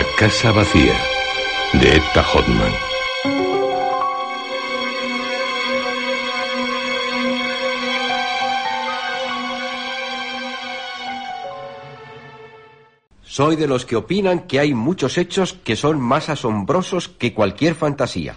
[0.00, 0.98] La casa vacía
[1.74, 2.72] de Etta Hotman.
[13.22, 17.74] Soy de los que opinan que hay muchos hechos que son más asombrosos que cualquier
[17.74, 18.36] fantasía,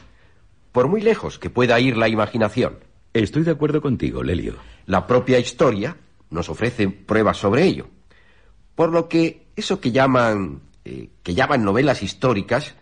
[0.73, 2.79] por muy lejos que pueda ir la imaginación.
[3.13, 4.55] Estoy de acuerdo contigo, Lelio.
[4.85, 5.95] La propia historia
[6.29, 7.87] nos ofrece pruebas sobre ello.
[8.75, 12.75] Por lo que eso que llaman eh, que llaman novelas históricas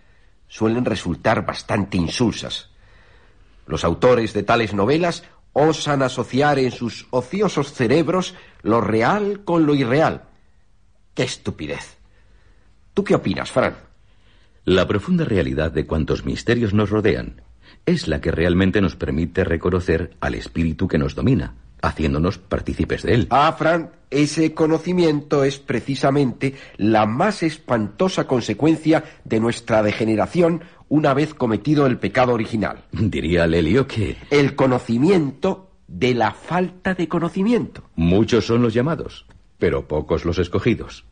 [0.48, 2.70] suelen resultar bastante insulsas.
[3.68, 9.76] Los autores de tales novelas osan asociar en sus ociosos cerebros lo real con lo
[9.76, 10.24] irreal.
[11.14, 11.98] ¡Qué estupidez!
[12.94, 13.76] ¿Tú qué opinas, Fran?
[14.66, 17.42] La profunda realidad de cuantos misterios nos rodean
[17.86, 23.14] es la que realmente nos permite reconocer al espíritu que nos domina, haciéndonos partícipes de
[23.14, 23.28] él.
[23.30, 31.34] Ah, Fran, ese conocimiento es precisamente la más espantosa consecuencia de nuestra degeneración una vez
[31.34, 32.84] cometido el pecado original.
[32.92, 34.18] Diría Lelio que...
[34.30, 37.84] El conocimiento de la falta de conocimiento.
[37.96, 39.26] Muchos son los llamados,
[39.58, 41.06] pero pocos los escogidos.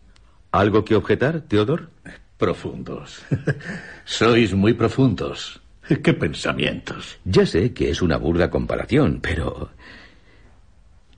[0.52, 1.90] ¿Algo que objetar, Teodor?
[2.38, 3.22] Profundos.
[4.04, 5.62] Sois muy profundos.
[6.04, 7.18] ¿Qué pensamientos?
[7.26, 9.70] Ya sé que es una burda comparación, pero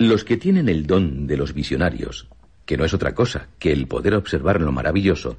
[0.08, 2.28] los que tienen el don de los visionarios,
[2.66, 5.38] que no es otra cosa que el poder observar lo maravilloso,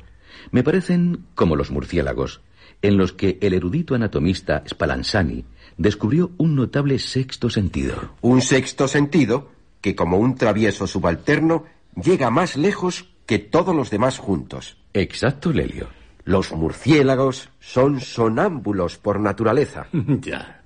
[0.50, 2.40] me parecen como los murciélagos,
[2.82, 5.44] en los que el erudito anatomista Spallanzani
[5.76, 8.14] descubrió un notable sexto sentido.
[8.20, 9.50] Un sexto sentido
[9.80, 14.76] que, como un travieso subalterno, llega más lejos que todos los demás juntos.
[14.92, 15.88] Exacto, Lelio.
[16.24, 19.86] Los murciélagos son sonámbulos por naturaleza.
[19.92, 20.62] ya.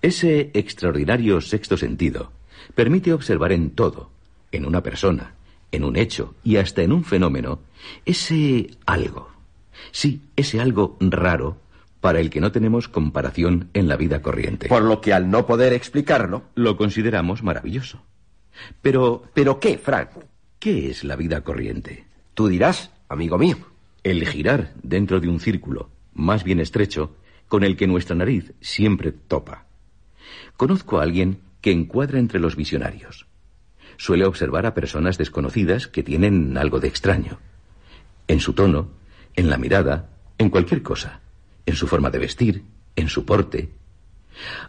[0.00, 2.32] Ese extraordinario sexto sentido
[2.74, 4.10] permite observar en todo,
[4.52, 5.34] en una persona,
[5.72, 7.60] en un hecho y hasta en un fenómeno,
[8.04, 9.30] ese algo.
[9.92, 11.58] Sí, ese algo raro
[12.00, 14.68] para el que no tenemos comparación en la vida corriente.
[14.68, 18.02] Por lo que al no poder explicarlo, lo consideramos maravilloso.
[18.82, 19.24] Pero...
[19.34, 20.10] ¿Pero qué, Frank?
[20.58, 22.04] ¿Qué es la vida corriente?
[22.34, 23.56] Tú dirás, amigo mío.
[24.04, 27.16] El girar dentro de un círculo, más bien estrecho,
[27.48, 29.66] con el que nuestra nariz siempre topa.
[30.56, 33.26] Conozco a alguien que encuadra entre los visionarios.
[33.98, 37.40] Suele observar a personas desconocidas que tienen algo de extraño.
[38.26, 38.92] En su tono,
[39.36, 40.08] en la mirada,
[40.38, 41.20] en cualquier cosa,
[41.66, 42.64] en su forma de vestir,
[42.96, 43.68] en su porte.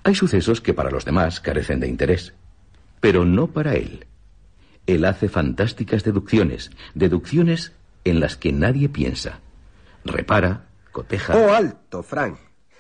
[0.04, 2.34] Hay sucesos que para los demás carecen de interés,
[3.00, 4.06] pero no para él.
[4.86, 7.72] Él hace fantásticas deducciones, deducciones
[8.04, 9.40] en las que nadie piensa.
[10.04, 11.38] Repara, coteja.
[11.38, 12.38] Oh, alto, Frank.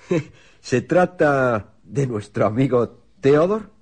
[0.59, 3.78] ¿Se trata de nuestro amigo Theodore?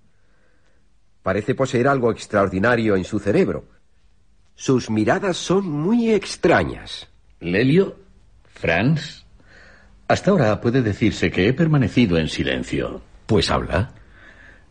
[1.28, 3.66] Parece poseer algo extraordinario en su cerebro.
[4.56, 7.10] Sus miradas son muy extrañas.
[7.42, 7.98] Lelio,
[8.46, 9.26] Franz,
[10.08, 13.02] hasta ahora puede decirse que he permanecido en silencio.
[13.26, 13.92] Pues habla.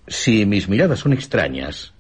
[0.09, 1.93] Si mis miradas son extrañas,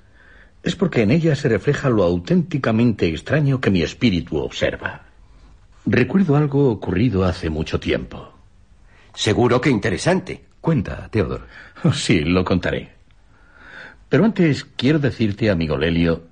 [0.63, 5.03] es porque en ellas se refleja lo auténticamente extraño que mi espíritu observa.
[5.85, 8.33] Recuerdo algo ocurrido hace mucho tiempo.
[9.13, 10.47] Seguro que interesante.
[10.63, 11.47] Cuenta, Teodor.
[11.93, 12.96] Sí, lo contaré.
[14.09, 16.25] Pero antes quiero decirte, amigo Lelio,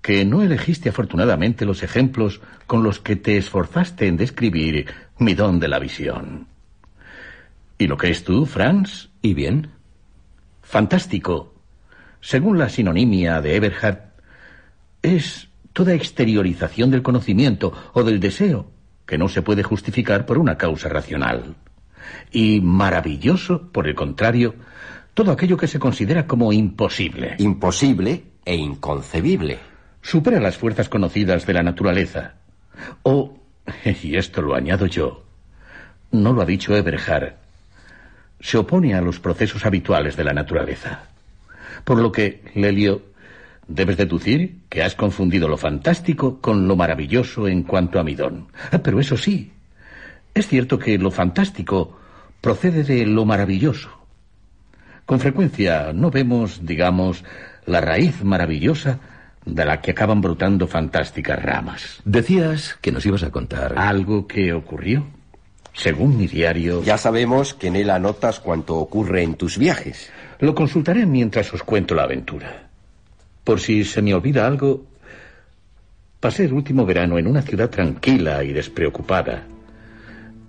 [0.00, 4.86] que no elegiste afortunadamente los ejemplos con los que te esforzaste en describir
[5.18, 6.48] mi don de la visión.
[7.78, 9.10] ¿Y lo que es tú, Franz?
[9.22, 9.70] ¿Y bien?
[10.62, 11.54] Fantástico.
[12.20, 14.12] Según la sinonimia de Eberhard,
[15.02, 18.70] es toda exteriorización del conocimiento o del deseo
[19.06, 21.54] que no se puede justificar por una causa racional.
[22.30, 24.54] Y maravilloso, por el contrario,
[25.14, 27.36] todo aquello que se considera como imposible.
[27.38, 29.58] Imposible e inconcebible.
[30.00, 32.34] Supera las fuerzas conocidas de la naturaleza.
[33.02, 33.38] O,
[34.02, 35.24] y esto lo añado yo,
[36.10, 37.34] no lo ha dicho Eberhard,
[38.40, 41.04] se opone a los procesos habituales de la naturaleza.
[41.84, 43.02] Por lo que, Lelio,
[43.68, 48.48] debes deducir que has confundido lo fantástico con lo maravilloso en cuanto a mi don.
[48.72, 49.52] Ah, pero eso sí,
[50.34, 51.98] es cierto que lo fantástico
[52.40, 54.01] procede de lo maravilloso.
[55.12, 57.22] Con frecuencia no vemos, digamos,
[57.66, 58.98] la raíz maravillosa
[59.44, 62.00] de la que acaban brotando fantásticas ramas.
[62.06, 63.74] Decías que nos ibas a contar.
[63.76, 65.04] Algo que ocurrió.
[65.74, 66.82] Según mi diario.
[66.82, 70.10] Ya sabemos que en él anotas cuanto ocurre en tus viajes.
[70.38, 72.70] Lo consultaré mientras os cuento la aventura.
[73.44, 74.86] Por si se me olvida algo,
[76.20, 79.42] pasé el último verano en una ciudad tranquila y despreocupada,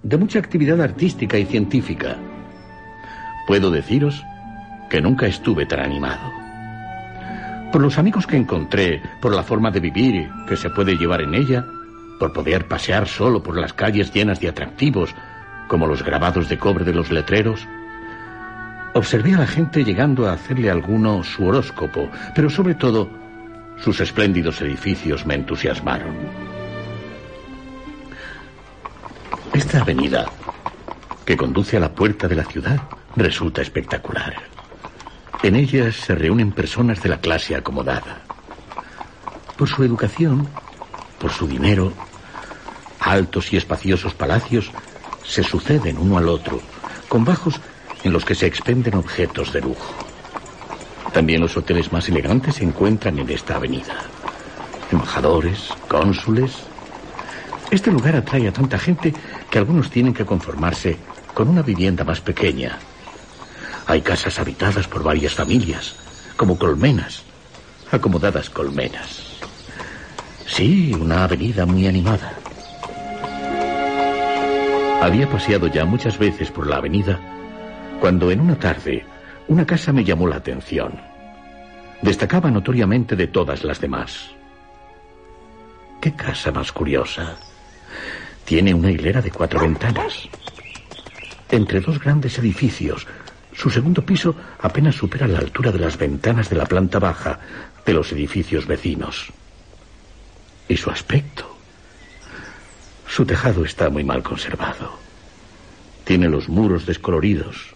[0.04, 2.16] de mucha actividad artística y científica.
[3.46, 4.24] Puedo deciros
[4.94, 6.22] que nunca estuve tan animado.
[7.72, 11.34] Por los amigos que encontré, por la forma de vivir que se puede llevar en
[11.34, 11.66] ella,
[12.20, 15.10] por poder pasear solo por las calles llenas de atractivos,
[15.68, 17.68] como los grabados de cobre de los letreros,
[18.94, 23.10] observé a la gente llegando a hacerle alguno su horóscopo, pero sobre todo
[23.78, 26.16] sus espléndidos edificios me entusiasmaron.
[29.56, 30.28] Esta avenida,
[31.26, 32.80] que conduce a la puerta de la ciudad,
[33.16, 34.53] resulta espectacular.
[35.44, 38.22] En ella se reúnen personas de la clase acomodada.
[39.58, 40.48] Por su educación,
[41.20, 41.92] por su dinero,
[43.02, 44.72] altos y espaciosos palacios
[45.22, 46.62] se suceden uno al otro,
[47.10, 47.60] con bajos
[48.06, 49.94] en los que se expenden objetos de lujo.
[51.12, 53.96] También los hoteles más elegantes se encuentran en esta avenida.
[54.94, 56.54] Embajadores, cónsules.
[57.70, 59.14] Este lugar atrae a tanta gente
[59.50, 60.98] que algunos tienen que conformarse
[61.34, 62.80] con una vivienda más pequeña.
[63.86, 65.96] Hay casas habitadas por varias familias,
[66.38, 67.24] como colmenas,
[67.92, 69.40] acomodadas colmenas.
[70.48, 72.34] Sí, una avenida muy animada.
[75.02, 77.20] Había paseado ya muchas veces por la avenida
[78.00, 79.06] cuando en una tarde
[79.48, 81.00] una casa me llamó la atención.
[82.02, 84.32] Destacaba notoriamente de todas las demás.
[86.02, 87.38] ¿Qué casa más curiosa?
[88.46, 90.28] Tiene una hilera de cuatro ventanas.
[91.50, 93.08] Entre dos grandes edificios,
[93.56, 97.40] su segundo piso apenas supera la altura de las ventanas de la planta baja
[97.86, 99.32] de los edificios vecinos.
[100.68, 101.58] Y su aspecto.
[103.08, 104.98] Su tejado está muy mal conservado.
[106.04, 107.76] Tiene los muros descoloridos.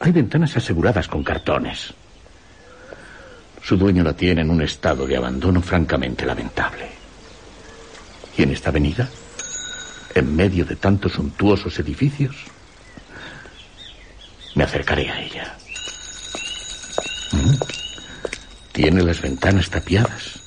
[0.00, 1.94] Hay ventanas aseguradas con cartones.
[3.62, 6.88] Su dueño la tiene en un estado de abandono francamente lamentable.
[8.36, 9.08] ¿Y en esta avenida?
[10.14, 12.36] En medio de tantos suntuosos edificios,
[14.54, 15.56] me acercaré a ella.
[17.32, 17.54] Mm.
[18.72, 20.40] Tiene las ventanas tapiadas.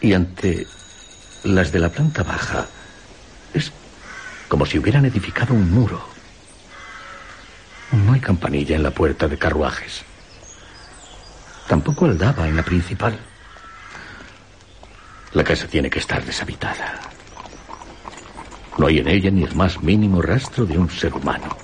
[0.00, 0.66] Y ante
[1.44, 2.66] las de la planta baja
[3.52, 3.72] es
[4.48, 6.06] como si hubieran edificado un muro.
[7.92, 10.02] No hay campanilla en la puerta de carruajes.
[11.68, 13.18] Tampoco aldaba en la principal.
[15.32, 17.00] La casa tiene que estar deshabitada.
[18.76, 21.56] No hay en ella ni el más mínimo rastro de un ser humano.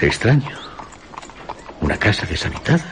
[0.00, 0.56] Extraño.
[1.80, 2.84] Una casa deshabitada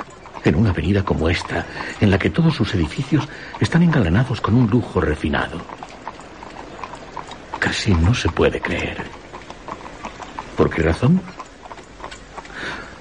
[0.44, 1.66] en una avenida como esta,
[2.00, 3.28] en la que todos sus edificios
[3.60, 5.60] están engalanados con un lujo refinado.
[7.58, 8.98] Casi no se puede creer.
[10.56, 11.20] ¿Por qué razón?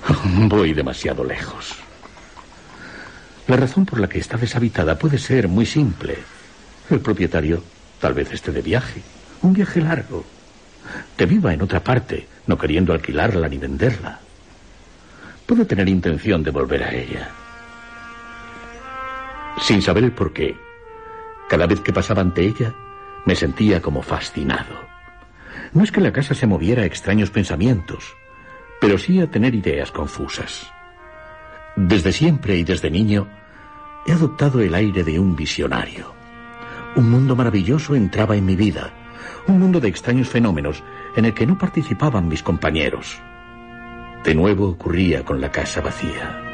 [0.50, 1.76] Voy demasiado lejos.
[3.48, 6.18] La razón por la que está deshabitada puede ser muy simple.
[6.90, 7.64] El propietario
[8.00, 9.02] tal vez esté de viaje,
[9.42, 10.26] un viaje largo,
[11.18, 14.19] que viva en otra parte, no queriendo alquilarla ni venderla.
[15.46, 17.30] Puede tener intención de volver a ella.
[19.62, 20.57] Sin saber el por qué,
[21.47, 22.74] cada vez que pasaba ante ella,
[23.26, 24.80] me sentía como fascinado.
[25.74, 28.16] No es que la casa se moviera a extraños pensamientos,
[28.81, 30.71] pero sí a tener ideas confusas.
[31.76, 33.28] Desde siempre y desde niño,
[34.07, 36.16] he adoptado el aire de un visionario.
[36.95, 38.90] Un mundo maravilloso entraba en mi vida,
[39.45, 40.83] un mundo de extraños fenómenos
[41.16, 43.19] en el que no participaban mis compañeros.
[44.23, 46.45] De nuevo ocurría con la casa vacía.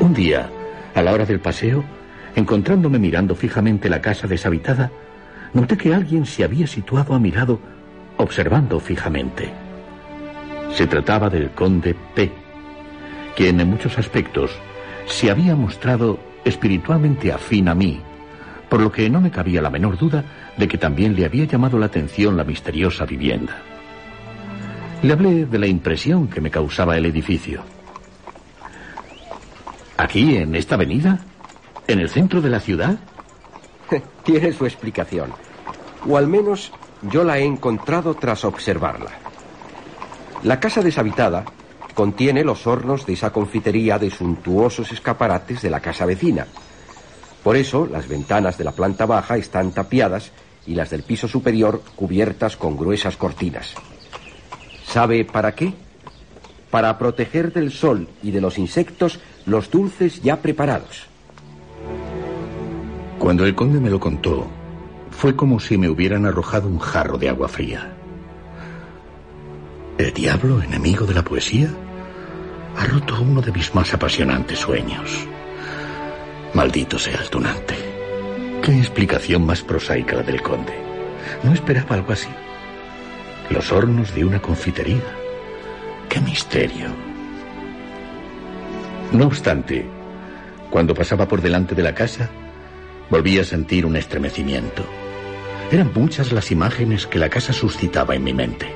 [0.00, 0.50] Un día,
[0.94, 1.84] a la hora del paseo,
[2.36, 4.90] encontrándome mirando fijamente la casa deshabitada,
[5.52, 7.60] noté que alguien se había situado a mi lado,
[8.18, 9.50] observando fijamente.
[10.74, 12.30] Se trataba del conde P,
[13.34, 14.50] quien en muchos aspectos
[15.06, 18.00] se había mostrado espiritualmente afín a mí,
[18.68, 20.24] por lo que no me cabía la menor duda
[20.56, 23.62] de que también le había llamado la atención la misteriosa vivienda.
[25.02, 27.62] Le hablé de la impresión que me causaba el edificio.
[29.96, 31.20] ¿Aquí, en esta avenida?
[31.86, 32.98] ¿En el centro de la ciudad?
[34.24, 35.32] Tiene su explicación.
[36.08, 39.10] O al menos yo la he encontrado tras observarla.
[40.42, 41.44] La casa deshabitada
[41.94, 46.46] contiene los hornos de esa confitería de suntuosos escaparates de la casa vecina.
[47.42, 50.30] Por eso, las ventanas de la planta baja están tapiadas
[50.66, 53.74] y las del piso superior cubiertas con gruesas cortinas.
[54.84, 55.74] ¿Sabe para qué?
[56.70, 61.06] Para proteger del sol y de los insectos los dulces ya preparados.
[63.18, 64.46] Cuando el conde me lo contó,
[65.18, 67.92] fue como si me hubieran arrojado un jarro de agua fría.
[69.98, 71.70] ¿El diablo, enemigo de la poesía?
[72.76, 75.26] Ha roto uno de mis más apasionantes sueños.
[76.54, 77.74] Maldito sea el tunante.
[78.62, 80.74] Qué explicación más prosaica la del conde.
[81.42, 82.28] No esperaba algo así.
[83.50, 85.02] Los hornos de una confitería.
[86.08, 86.90] Qué misterio.
[89.10, 89.84] No obstante,
[90.70, 92.30] cuando pasaba por delante de la casa,
[93.10, 94.84] volví a sentir un estremecimiento.
[95.70, 98.74] Eran muchas las imágenes que la casa suscitaba en mi mente.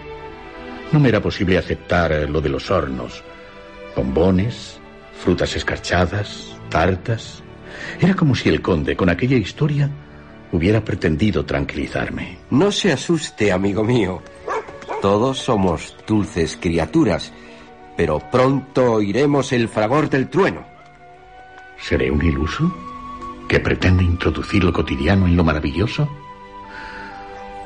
[0.93, 3.25] No me era posible aceptar lo de los hornos.
[3.97, 4.79] Bombones,
[5.19, 7.43] frutas escarchadas, tartas.
[7.99, 9.89] Era como si el conde, con aquella historia,
[10.53, 12.37] hubiera pretendido tranquilizarme.
[12.51, 14.23] No se asuste, amigo mío.
[15.01, 17.33] Todos somos dulces criaturas,
[17.97, 20.67] pero pronto oiremos el fragor del trueno.
[21.79, 22.71] ¿Seré un iluso?
[23.49, 26.07] ¿Que pretende introducir lo cotidiano en lo maravilloso?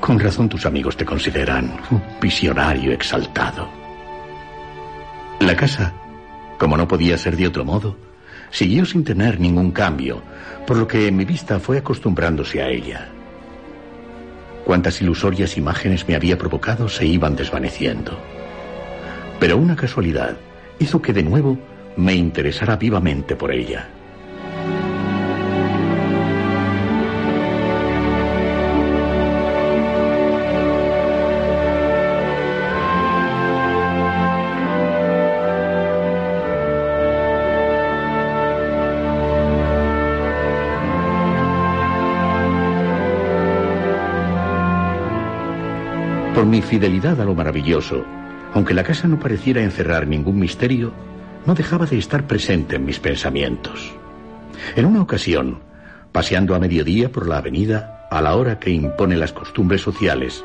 [0.06, 3.68] Con razón tus amigos te consideran un visionario exaltado.
[5.40, 5.92] La casa,
[6.60, 7.98] como no podía ser de otro modo,
[8.52, 10.22] siguió sin tener ningún cambio,
[10.64, 13.08] por lo que mi vista fue acostumbrándose a ella.
[14.64, 18.16] Cuántas ilusorias imágenes me había provocado se iban desvaneciendo.
[19.40, 20.36] Pero una casualidad
[20.78, 21.58] hizo que de nuevo
[21.96, 23.88] me interesara vivamente por ella.
[46.46, 48.04] Mi fidelidad a lo maravilloso,
[48.54, 50.92] aunque la casa no pareciera encerrar ningún misterio,
[51.44, 53.92] no dejaba de estar presente en mis pensamientos.
[54.76, 55.58] En una ocasión,
[56.12, 60.44] paseando a mediodía por la avenida, a la hora que impone las costumbres sociales,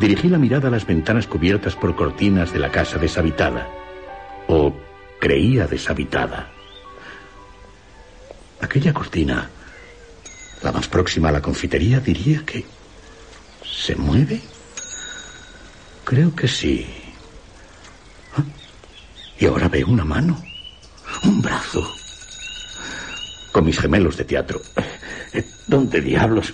[0.00, 3.68] dirigí la mirada a las ventanas cubiertas por cortinas de la casa deshabitada,
[4.48, 4.74] o
[5.20, 6.48] creía deshabitada.
[8.62, 9.50] Aquella cortina,
[10.62, 12.64] la más próxima a la confitería, diría que
[13.62, 14.53] se mueve.
[16.04, 16.86] Creo que sí.
[18.36, 18.42] ¿Ah?
[19.38, 20.40] Y ahora veo una mano,
[21.24, 21.82] un brazo.
[23.52, 24.60] Con mis gemelos de teatro.
[25.66, 26.52] ¿Dónde diablos?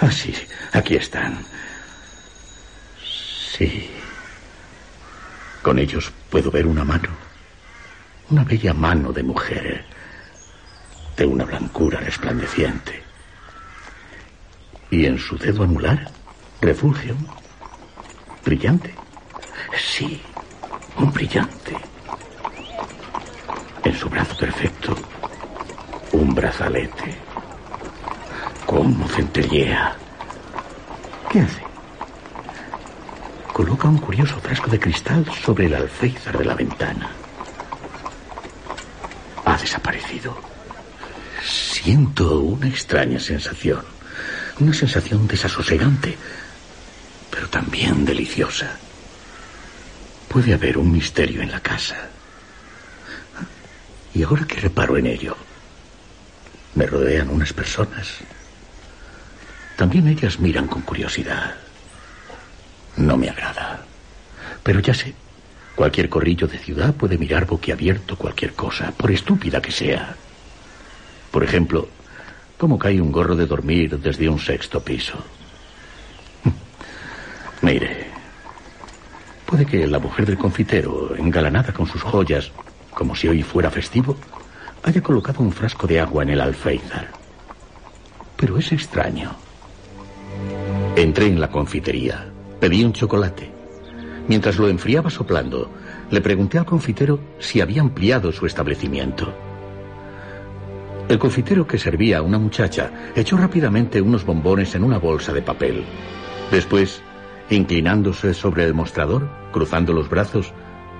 [0.00, 0.34] Ah, sí,
[0.72, 1.44] aquí están.
[3.56, 3.90] Sí.
[5.62, 7.08] Con ellos puedo ver una mano.
[8.30, 9.84] Una bella mano de mujer.
[11.16, 13.02] De una blancura resplandeciente.
[14.90, 16.10] Y en su dedo anular
[16.60, 17.26] refulge un
[18.44, 18.94] brillante.
[19.76, 20.20] Sí,
[20.96, 21.76] un brillante.
[23.84, 24.96] En su brazo perfecto,
[26.12, 27.16] un brazalete.
[28.66, 29.96] ¿Cómo centellea?
[31.30, 31.62] ¿Qué hace?
[33.52, 37.10] Coloca un curioso frasco de cristal sobre el alféizar de la ventana.
[39.44, 40.36] Ha desaparecido.
[41.42, 43.82] Siento una extraña sensación.
[44.60, 46.16] Una sensación desasosegante,
[47.38, 48.68] pero también deliciosa.
[50.26, 52.08] Puede haber un misterio en la casa.
[54.12, 55.36] Y ahora que reparo en ello,
[56.74, 58.08] me rodean unas personas.
[59.76, 61.54] También ellas miran con curiosidad.
[62.96, 63.84] No me agrada.
[64.64, 65.14] Pero ya sé,
[65.76, 70.16] cualquier corrillo de ciudad puede mirar boquiabierto cualquier cosa, por estúpida que sea.
[71.30, 71.88] Por ejemplo,
[72.56, 75.22] cómo cae un gorro de dormir desde un sexto piso.
[77.62, 78.06] Mire,
[79.46, 82.52] puede que la mujer del confitero, engalanada con sus joyas,
[82.94, 84.16] como si hoy fuera festivo,
[84.82, 87.08] haya colocado un frasco de agua en el alféizar.
[88.36, 89.32] Pero es extraño.
[90.96, 92.26] Entré en la confitería,
[92.60, 93.50] pedí un chocolate.
[94.28, 95.70] Mientras lo enfriaba soplando,
[96.10, 99.32] le pregunté al confitero si había ampliado su establecimiento.
[101.08, 105.40] El confitero que servía a una muchacha echó rápidamente unos bombones en una bolsa de
[105.40, 105.84] papel.
[106.50, 107.02] Después,
[107.50, 110.52] inclinándose sobre el mostrador, cruzando los brazos,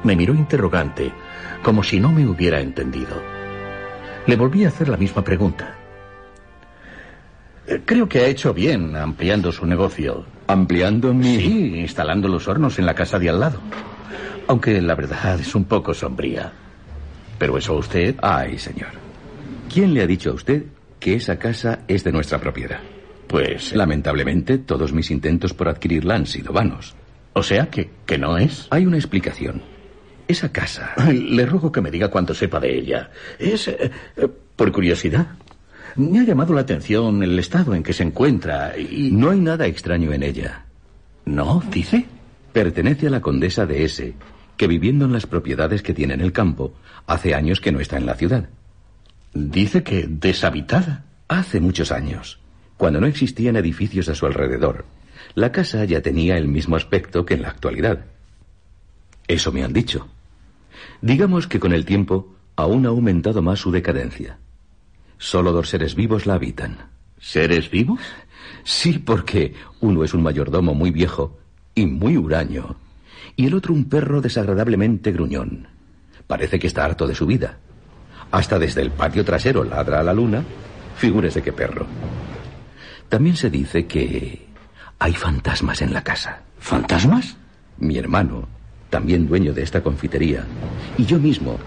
[0.03, 1.13] me miró interrogante,
[1.63, 3.21] como si no me hubiera entendido.
[4.27, 5.75] Le volví a hacer la misma pregunta.
[7.85, 10.25] Creo que ha hecho bien ampliando su negocio.
[10.47, 11.37] Ampliando mi...
[11.37, 13.61] Sí, instalando los hornos en la casa de al lado.
[14.47, 16.51] Aunque la verdad es un poco sombría.
[17.39, 18.17] Pero eso usted...
[18.23, 18.91] Ay, señor.
[19.73, 20.65] ¿Quién le ha dicho a usted
[20.99, 22.81] que esa casa es de nuestra propiedad?
[23.29, 23.75] Pues...
[23.75, 26.97] Lamentablemente, todos mis intentos por adquirirla han sido vanos.
[27.35, 28.67] O sea, que, que no es.
[28.71, 29.63] Hay una explicación.
[30.27, 30.95] Esa casa...
[31.13, 33.11] Le ruego que me diga cuánto sepa de ella.
[33.39, 33.69] Es...
[33.69, 35.29] Eh, eh, por curiosidad.
[35.95, 39.11] Me ha llamado la atención el estado en que se encuentra y...
[39.13, 40.65] No hay nada extraño en ella.
[41.25, 41.63] ¿No?
[41.71, 42.07] ¿Dice?
[42.53, 44.15] Pertenece a la condesa de S,
[44.57, 46.75] que viviendo en las propiedades que tiene en el campo,
[47.07, 48.49] hace años que no está en la ciudad.
[49.35, 51.05] Dice que deshabitada.
[51.29, 52.41] Hace muchos años,
[52.79, 54.87] cuando no existían edificios a su alrededor,
[55.35, 58.07] la casa ya tenía el mismo aspecto que en la actualidad.
[59.27, 60.09] Eso me han dicho.
[61.03, 64.39] Digamos que con el tiempo aún ha aumentado más su decadencia.
[65.19, 66.89] Solo dos seres vivos la habitan.
[67.21, 68.01] ¿Seres vivos?
[68.63, 71.37] Sí, porque uno es un mayordomo muy viejo
[71.75, 72.77] y muy huraño,
[73.37, 75.67] y el otro un perro desagradablemente gruñón.
[76.27, 77.59] Parece que está harto de su vida.
[78.31, 80.45] Hasta desde el patio trasero ladra a la luna.
[80.97, 81.87] Figúrese qué perro.
[83.09, 84.47] También se dice que
[84.99, 86.43] hay fantasmas en la casa.
[86.59, 87.37] ¿Fantasmas?
[87.79, 88.49] Mi hermano,
[88.91, 90.45] también dueño de esta confitería,
[90.97, 91.59] y yo mismo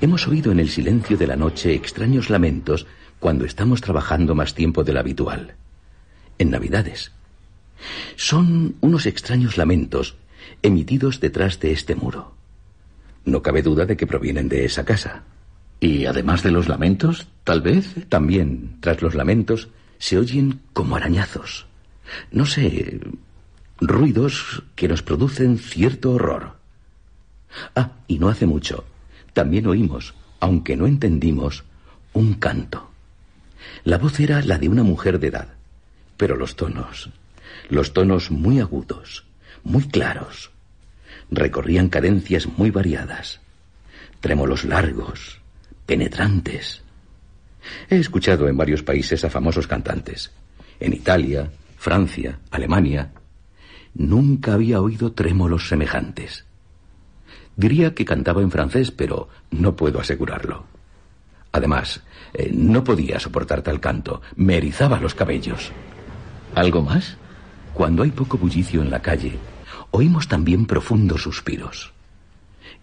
[0.00, 2.86] hemos oído en el silencio de la noche extraños lamentos
[3.18, 5.54] cuando estamos trabajando más tiempo del habitual.
[6.38, 7.12] En Navidades.
[8.16, 10.16] Son unos extraños lamentos
[10.62, 12.34] emitidos detrás de este muro.
[13.24, 15.24] No cabe duda de que provienen de esa casa.
[15.80, 17.94] Y además de los lamentos, tal vez.
[18.08, 21.66] También, tras los lamentos, se oyen como arañazos.
[22.30, 23.00] No sé,
[23.80, 26.56] ruidos que nos producen cierto horror.
[27.74, 28.84] Ah, y no hace mucho,
[29.32, 31.64] también oímos, aunque no entendimos,
[32.12, 32.90] un canto.
[33.84, 35.48] La voz era la de una mujer de edad,
[36.16, 37.10] pero los tonos,
[37.68, 39.24] los tonos muy agudos,
[39.64, 40.50] muy claros,
[41.30, 43.40] recorrían cadencias muy variadas,
[44.20, 45.40] trémolos largos,
[45.86, 46.82] penetrantes.
[47.88, 50.32] He escuchado en varios países a famosos cantantes,
[50.80, 53.12] en Italia, Francia, Alemania.
[53.94, 56.44] Nunca había oído trémolos semejantes.
[57.56, 60.64] Diría que cantaba en francés, pero no puedo asegurarlo.
[61.52, 62.02] Además,
[62.34, 65.72] eh, no podía soportar tal canto, me erizaba los cabellos.
[66.54, 67.16] ¿Algo más?
[67.72, 69.38] Cuando hay poco bullicio en la calle,
[69.90, 71.94] oímos también profundos suspiros.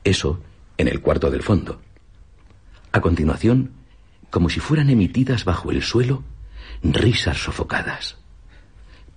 [0.04, 0.40] Eso
[0.78, 1.82] en el cuarto del fondo.
[2.92, 3.72] A continuación,
[4.34, 6.24] como si fueran emitidas bajo el suelo,
[6.82, 8.18] risas sofocadas.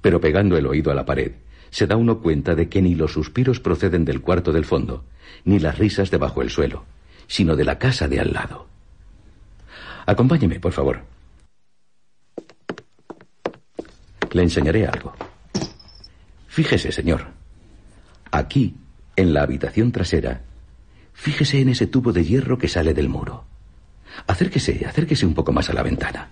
[0.02, 1.36] Pero pegando el oído a la pared,
[1.70, 5.06] se da uno cuenta de que ni los suspiros proceden del cuarto del fondo,
[5.46, 6.84] ni las risas de bajo el suelo,
[7.28, 8.66] sino de la casa de al lado.
[10.04, 11.00] Acompáñeme, por favor.
[14.32, 15.14] Le enseñaré algo.
[16.46, 17.28] Fíjese, señor.
[18.30, 18.76] Aquí,
[19.16, 20.42] en la habitación trasera,
[21.14, 23.55] fíjese en ese tubo de hierro que sale del muro.
[24.26, 26.30] Acérquese, acérquese un poco más a la ventana.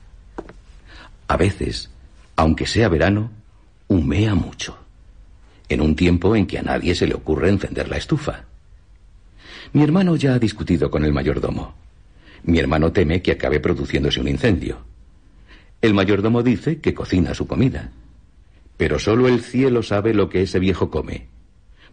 [1.28, 1.90] A veces,
[2.36, 3.30] aunque sea verano,
[3.88, 4.78] humea mucho.
[5.68, 8.44] En un tiempo en que a nadie se le ocurre encender la estufa.
[9.72, 11.74] Mi hermano ya ha discutido con el mayordomo.
[12.44, 14.78] Mi hermano teme que acabe produciéndose un incendio.
[15.80, 17.90] El mayordomo dice que cocina su comida.
[18.76, 21.28] Pero solo el cielo sabe lo que ese viejo come,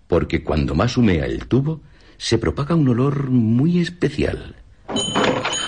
[0.08, 1.82] porque cuando más humea el tubo,
[2.18, 4.56] se propaga un olor muy especial.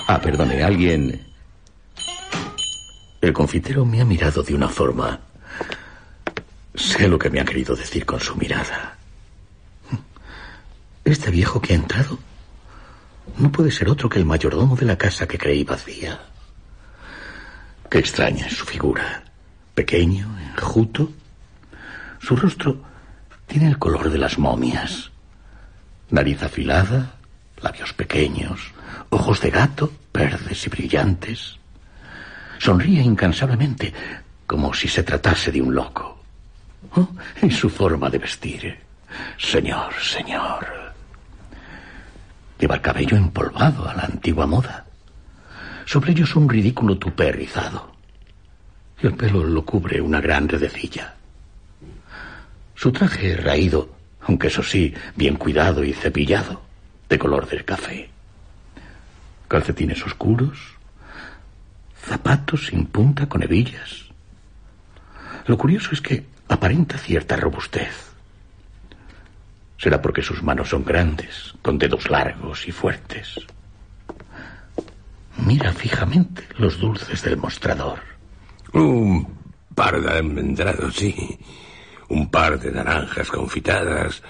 [0.06, 1.26] Ah, perdone, alguien...
[3.20, 5.20] El confitero me ha mirado de una forma...
[6.74, 8.98] Sé lo que me ha querido decir con su mirada.
[11.04, 12.18] Este viejo que ha entrado
[13.38, 16.20] no puede ser otro que el mayordomo de la casa que creí vacía.
[17.88, 19.24] Qué extraña es su figura
[19.74, 21.10] pequeño, enjuto.
[22.20, 22.82] Su rostro
[23.46, 25.10] tiene el color de las momias.
[26.10, 27.16] Nariz afilada,
[27.60, 28.72] labios pequeños,
[29.10, 31.58] ojos de gato, verdes y brillantes.
[32.58, 33.92] Sonríe incansablemente,
[34.46, 36.22] como si se tratase de un loco.
[36.96, 37.08] Oh,
[37.42, 38.78] y su forma de vestir.
[39.38, 40.66] Señor, señor.
[42.58, 44.84] Lleva el cabello empolvado a la antigua moda.
[45.86, 47.94] Sobre ellos un ridículo tupé rizado
[49.02, 51.14] y el pelo lo cubre una gran redecilla.
[52.74, 53.90] Su traje raído,
[54.22, 56.62] aunque eso sí, bien cuidado y cepillado,
[57.08, 58.10] de color del café.
[59.48, 60.58] Calcetines oscuros,
[61.96, 64.06] zapatos sin punta con hebillas.
[65.46, 68.12] Lo curioso es que aparenta cierta robustez.
[69.78, 73.36] Será porque sus manos son grandes, con dedos largos y fuertes.
[75.36, 78.00] Mira fijamente los dulces del mostrador.
[78.72, 79.26] Un
[79.74, 81.38] par de almendrados, sí.
[82.08, 84.22] Un par de naranjas confitadas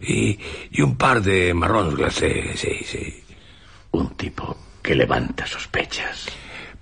[0.00, 0.38] y,
[0.70, 3.24] y un par de marrones glacés, sí, sí.
[3.90, 6.26] Un tipo que levanta sospechas.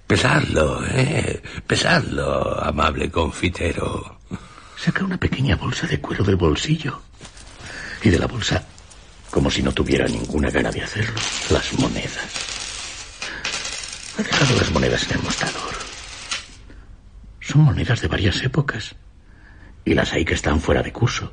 [0.06, 1.42] Pesadlo, ¿eh?
[1.66, 4.20] Pesadlo, amable confitero.
[4.76, 7.02] Saca una pequeña bolsa de cuero del bolsillo.
[8.02, 8.64] Y de la bolsa,
[9.30, 11.18] como si no tuviera ninguna gana de hacerlo,
[11.50, 12.28] las monedas.
[14.18, 15.74] Ha dejado las monedas en el mostrador.
[17.40, 18.94] Son monedas de varias épocas.
[19.84, 21.32] Y las hay que están fuera de curso.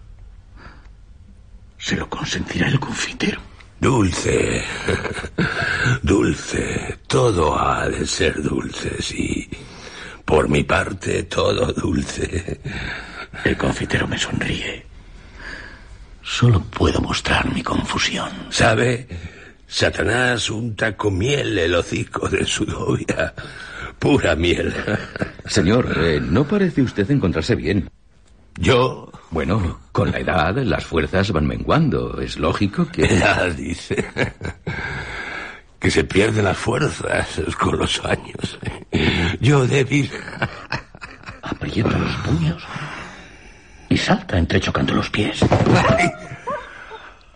[1.77, 3.41] ¿Se lo consentirá el confitero?
[3.83, 4.63] Dulce,
[6.01, 9.49] dulce, todo ha de ser dulce, sí.
[10.23, 12.61] Por mi parte, todo dulce.
[13.43, 14.85] El confitero me sonríe.
[16.21, 18.29] Solo puedo mostrar mi confusión.
[18.49, 19.05] ¿Sabe?
[19.67, 23.33] Satanás unta con miel el hocico de su novia.
[23.99, 24.73] Pura miel.
[25.45, 27.89] Señor, eh, no parece usted encontrarse bien.
[28.57, 29.11] ¿Yo?
[29.31, 32.19] Bueno, con la edad las fuerzas van menguando.
[32.21, 33.07] Es lógico que...
[33.19, 34.05] Ya dice.
[35.79, 37.27] Que se pierden las fuerzas
[37.59, 38.59] con los años.
[39.41, 40.09] Yo débil.
[41.41, 42.63] Aprieta los puños
[43.89, 45.39] y salta entrechocando los pies.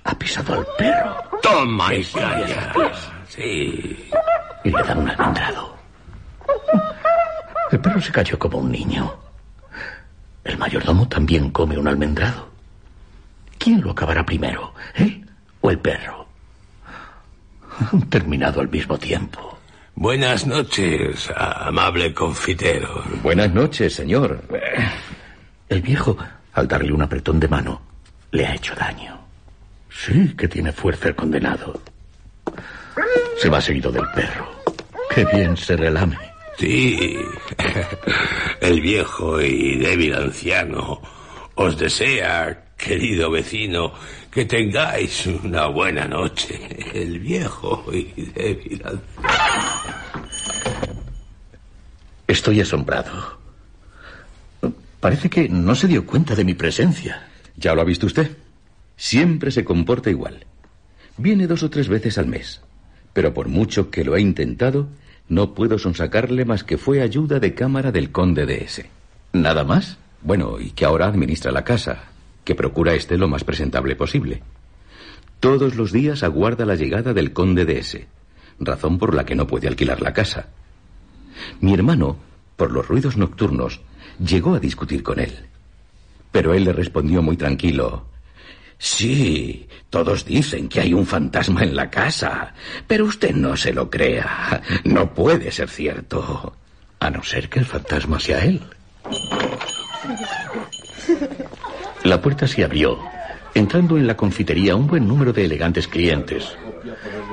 [0.03, 1.17] Ha pisado al perro.
[1.41, 2.73] Toma y calla.
[3.27, 4.10] Sí.
[4.63, 5.75] y le dan un almendrado.
[7.69, 9.13] El perro se cayó como un niño.
[10.47, 12.47] El mayordomo también come un almendrado.
[13.57, 15.29] ¿Quién lo acabará primero, él
[15.60, 16.25] o el perro?
[17.91, 19.60] Han terminado al mismo tiempo.
[19.93, 23.03] Buenas noches, amable confitero.
[23.21, 24.41] Buenas noches, señor.
[25.67, 26.17] El viejo,
[26.53, 27.81] al darle un apretón de mano,
[28.31, 29.19] le ha hecho daño.
[29.89, 31.81] Sí que tiene fuerza el condenado.
[33.38, 34.49] Se va seguido del perro.
[35.13, 36.17] Qué bien se relame.
[36.57, 37.17] Sí.
[38.67, 41.01] El viejo y débil anciano
[41.56, 43.93] os desea, querido vecino,
[44.30, 46.60] que tengáis una buena noche.
[46.93, 50.27] El viejo y débil anciano.
[52.27, 53.39] Estoy asombrado.
[54.99, 57.25] Parece que no se dio cuenta de mi presencia.
[57.56, 58.36] ¿Ya lo ha visto usted?
[58.97, 60.45] Siempre se comporta igual.
[61.15, 62.60] Viene dos o tres veces al mes.
[63.13, 64.89] Pero por mucho que lo he intentado,
[65.29, 68.89] no puedo sonsacarle más que fue ayuda de cámara del conde de S.
[69.33, 69.97] ¿Nada más?
[70.21, 72.05] Bueno, y que ahora administra la casa,
[72.43, 74.41] que procura esté lo más presentable posible.
[75.39, 78.07] Todos los días aguarda la llegada del conde de S,
[78.59, 80.47] razón por la que no puede alquilar la casa.
[81.61, 82.17] Mi hermano,
[82.55, 83.81] por los ruidos nocturnos,
[84.19, 85.33] llegó a discutir con él.
[86.31, 88.05] Pero él le respondió muy tranquilo.
[88.79, 92.53] Sí, todos dicen que hay un fantasma en la casa,
[92.85, 94.61] pero usted no se lo crea.
[94.83, 96.55] No puede ser cierto.
[96.99, 98.61] A no ser que el fantasma sea él.
[102.03, 102.99] La puerta se abrió,
[103.53, 106.55] entrando en la confitería un buen número de elegantes clientes.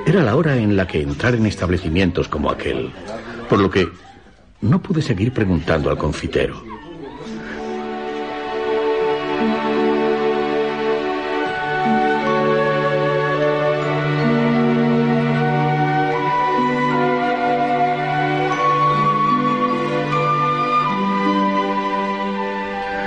[0.07, 2.91] Era la hora en la que entrar en establecimientos como aquel,
[3.49, 3.89] por lo que
[4.61, 6.74] no pude seguir preguntando al confitero.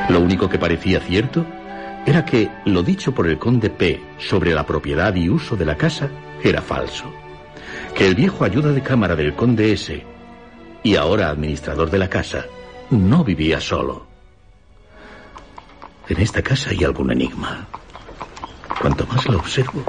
[0.09, 1.45] Lo único que parecía cierto
[2.05, 5.75] era que lo dicho por el conde P sobre la propiedad y uso de la
[5.75, 6.09] casa
[6.41, 7.11] era falso.
[7.93, 10.05] Que el viejo ayuda de cámara del conde S
[10.83, 12.45] y ahora administrador de la casa
[12.91, 14.07] no vivía solo.
[16.07, 17.67] En esta casa hay algún enigma.
[18.79, 19.83] Cuanto más la observo,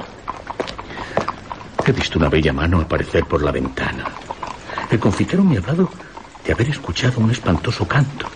[1.85, 4.03] he visto una bella mano aparecer por la ventana.
[4.91, 5.89] El confitero me ha hablado
[6.43, 8.27] de haber escuchado un espantoso canto.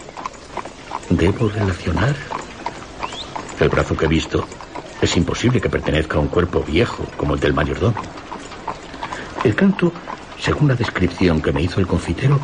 [1.18, 2.16] ¿Debo relacionar?
[3.60, 4.48] El brazo que he visto
[5.00, 8.02] es imposible que pertenezca a un cuerpo viejo como el del mayordomo.
[9.44, 9.94] El canto,
[10.40, 12.40] según la descripción que me hizo el confitero,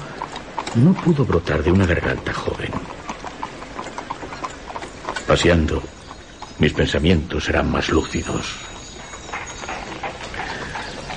[0.75, 2.69] no pudo brotar de una garganta joven.
[5.25, 5.81] Paseando,
[6.59, 8.55] mis pensamientos serán más lúcidos.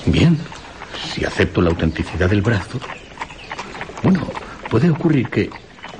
[0.06, 0.38] Bien,
[1.12, 2.80] si acepto la autenticidad del brazo,
[4.02, 4.26] bueno,
[4.70, 5.50] puede ocurrir que,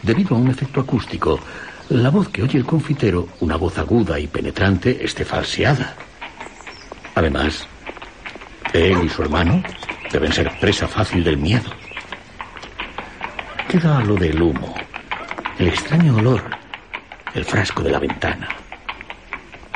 [0.03, 1.41] debido a un efecto acústico,
[1.89, 5.95] la voz que oye el confitero, una voz aguda y penetrante, esté falseada.
[7.15, 7.67] Además,
[8.73, 9.63] él y su hermano
[10.11, 11.71] deben ser presa fácil del miedo.
[13.69, 14.75] Queda lo del humo,
[15.59, 16.43] el extraño olor,
[17.35, 18.49] el frasco de la ventana.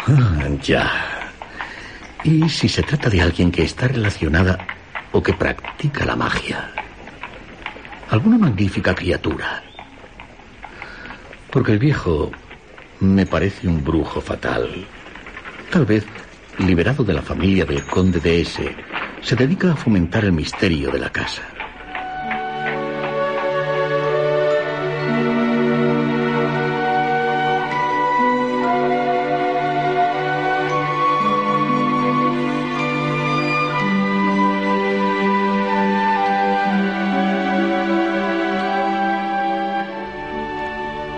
[0.06, 1.32] Ah, ya.
[2.24, 4.58] ¿Y si se trata de alguien que está relacionada
[5.12, 6.70] o que practica la magia?
[8.10, 9.62] Alguna magnífica criatura.
[11.56, 12.30] Porque el viejo
[13.00, 14.68] me parece un brujo fatal.
[15.70, 16.04] Tal vez
[16.58, 18.76] liberado de la familia del conde de S,
[19.22, 21.55] se dedica a fomentar el misterio de la casa.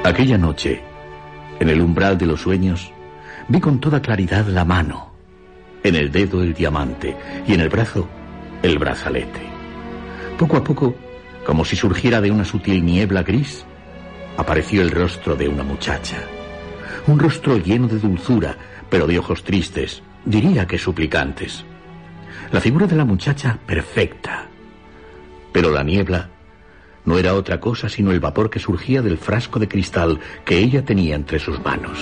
[0.09, 0.81] Aquella noche,
[1.61, 2.91] en el umbral de los sueños,
[3.47, 5.13] vi con toda claridad la mano,
[5.83, 7.15] en el dedo el diamante
[7.47, 8.09] y en el brazo
[8.63, 9.43] el brazalete.
[10.39, 10.95] Poco a poco,
[11.45, 13.67] como si surgiera de una sutil niebla gris,
[14.39, 16.17] apareció el rostro de una muchacha.
[17.07, 18.57] Un rostro lleno de dulzura,
[18.89, 21.67] pero de ojos tristes, diría que suplicantes.
[22.51, 24.47] La figura de la muchacha perfecta.
[25.53, 26.31] Pero la niebla
[27.09, 30.85] no era otra cosa sino el vapor que surgía del frasco de cristal que ella
[30.85, 31.99] tenía entre sus manos.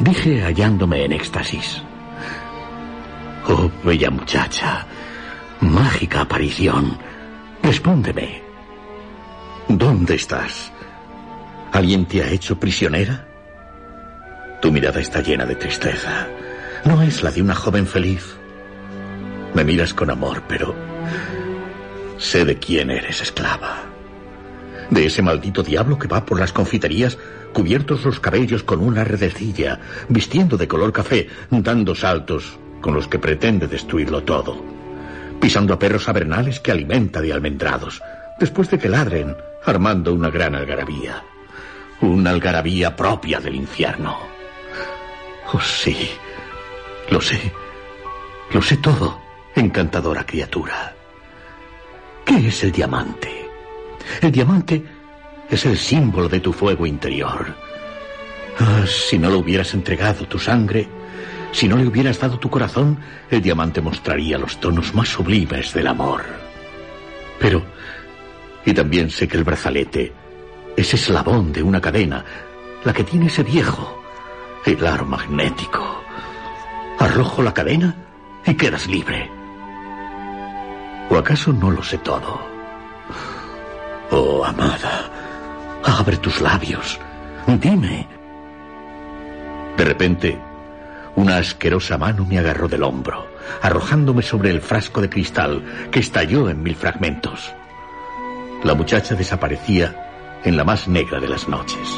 [0.00, 1.80] Dije hallándome en éxtasis.
[3.46, 4.84] Oh, bella muchacha,
[5.60, 6.98] mágica aparición,
[7.62, 8.42] respóndeme.
[9.68, 10.72] ¿Dónde estás?
[11.70, 13.28] ¿Alguien te ha hecho prisionera?
[14.60, 16.26] Tu mirada está llena de tristeza.
[16.84, 18.36] No es la de una joven feliz.
[19.54, 20.74] Me miras con amor, pero
[22.22, 23.82] Sé de quién eres esclava.
[24.90, 27.18] De ese maldito diablo que va por las confiterías,
[27.52, 33.18] cubiertos los cabellos con una redecilla, vistiendo de color café, dando saltos con los que
[33.18, 34.64] pretende destruirlo todo.
[35.40, 38.00] Pisando a perros avernales que alimenta de almendrados,
[38.38, 41.24] después de que ladren, armando una gran algarabía.
[42.02, 44.16] Una algarabía propia del infierno.
[45.52, 46.08] Oh, sí.
[47.10, 47.52] Lo sé.
[48.52, 49.20] Lo sé todo,
[49.56, 50.94] encantadora criatura.
[52.24, 53.48] ¿Qué es el diamante?
[54.20, 54.82] El diamante
[55.50, 57.54] es el símbolo de tu fuego interior.
[58.58, 60.88] Ah, si no le hubieras entregado tu sangre,
[61.52, 62.98] si no le hubieras dado tu corazón,
[63.30, 66.22] el diamante mostraría los tonos más sublimes del amor.
[67.38, 67.62] Pero,
[68.64, 70.12] y también sé que el brazalete
[70.76, 72.24] es eslabón de una cadena,
[72.84, 74.02] la que tiene ese viejo,
[74.64, 76.02] el aro magnético.
[76.98, 77.94] Arrojo la cadena
[78.46, 79.41] y quedas libre.
[81.12, 82.40] ¿O acaso no lo sé todo?
[84.10, 85.10] Oh, amada,
[85.84, 86.98] abre tus labios.
[87.46, 88.08] Dime.
[89.76, 90.38] De repente,
[91.14, 93.26] una asquerosa mano me agarró del hombro,
[93.60, 97.52] arrojándome sobre el frasco de cristal que estalló en mil fragmentos.
[98.64, 101.90] La muchacha desaparecía en la más negra de las noches.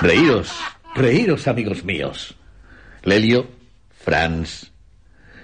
[0.00, 0.50] Reíros,
[0.94, 2.34] reíros, amigos míos.
[3.02, 3.50] Lelio,
[3.90, 4.72] Franz,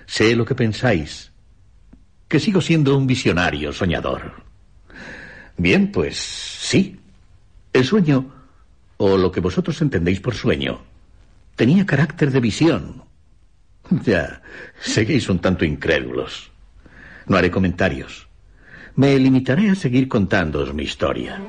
[0.06, 1.30] sé lo que pensáis,
[2.26, 4.32] que sigo siendo un visionario soñador.
[5.58, 6.98] Bien, pues sí.
[7.70, 8.32] El sueño,
[8.96, 10.80] o lo que vosotros entendéis por sueño,
[11.54, 13.04] tenía carácter de visión.
[14.04, 14.40] Ya,
[14.80, 16.50] seguís un tanto incrédulos.
[17.26, 18.26] No haré comentarios.
[18.94, 21.42] Me limitaré a seguir contándoos mi historia.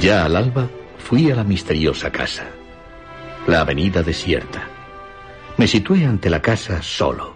[0.00, 2.44] Ya al alba fui a la misteriosa casa,
[3.46, 4.68] la avenida desierta.
[5.56, 7.34] Me situé ante la casa solo.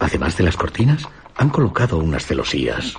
[0.00, 2.94] Además de las cortinas, han colocado unas celosías.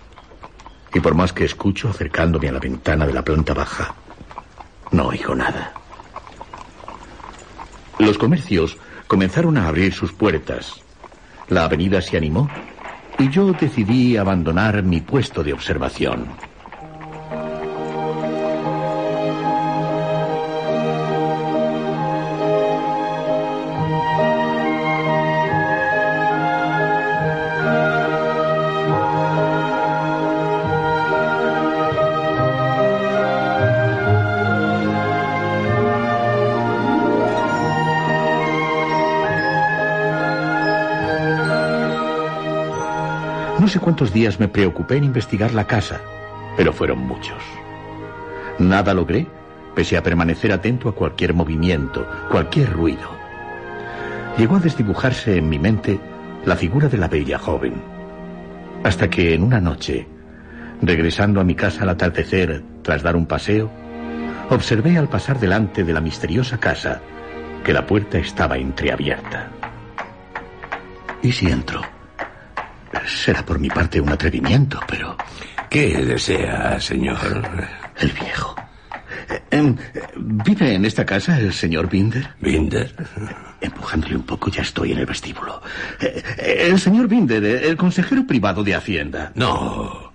[0.93, 3.93] Y por más que escucho acercándome a la ventana de la planta baja,
[4.91, 5.73] no oigo nada.
[7.99, 10.81] Los comercios comenzaron a abrir sus puertas.
[11.49, 12.49] La avenida se animó
[13.19, 16.52] y yo decidí abandonar mi puesto de observación.
[43.73, 45.99] Sé cuántos días me preocupé en investigar la casa,
[46.55, 47.43] pero fueron muchos.
[48.59, 49.27] Nada logré,
[49.75, 53.09] pese a permanecer atento a cualquier movimiento, cualquier ruido.
[54.37, 55.99] Llegó a desdibujarse en mi mente
[56.45, 57.73] la figura de la bella joven,
[58.83, 60.07] hasta que en una noche
[60.85, 63.71] Regresando a mi casa al atardecer, tras dar un paseo,
[64.49, 66.99] observé al pasar delante de la misteriosa casa
[67.63, 69.47] que la puerta estaba entreabierta.
[71.21, 71.92] ¿Y si entro?
[73.05, 75.17] Será por mi parte un atrevimiento, pero...
[75.69, 77.41] ¿Qué desea, señor?
[77.97, 78.55] El viejo.
[79.29, 79.75] Eh, em,
[80.15, 82.29] ¿Vive en esta casa el señor Binder?
[82.39, 82.93] ¿Binder?
[83.61, 85.61] Empujándole un poco ya estoy en el vestíbulo.
[85.99, 89.31] Eh, eh, el señor Binder, el consejero privado de Hacienda.
[89.35, 90.13] No,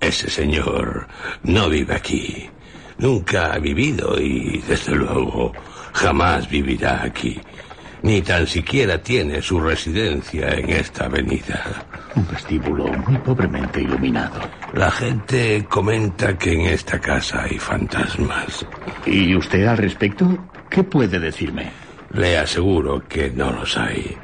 [0.00, 1.08] ese señor
[1.42, 2.50] no vive aquí.
[2.98, 5.52] Nunca ha vivido y, desde luego,
[5.92, 7.40] jamás vivirá aquí.
[8.02, 11.84] Ni tan siquiera tiene su residencia en esta avenida.
[12.14, 14.40] Un vestíbulo muy pobremente iluminado.
[14.74, 18.64] La gente comenta que en esta casa hay fantasmas.
[19.04, 20.48] ¿Y usted al respecto?
[20.70, 21.70] ¿Qué puede decirme?
[22.12, 24.16] Le aseguro que no los hay.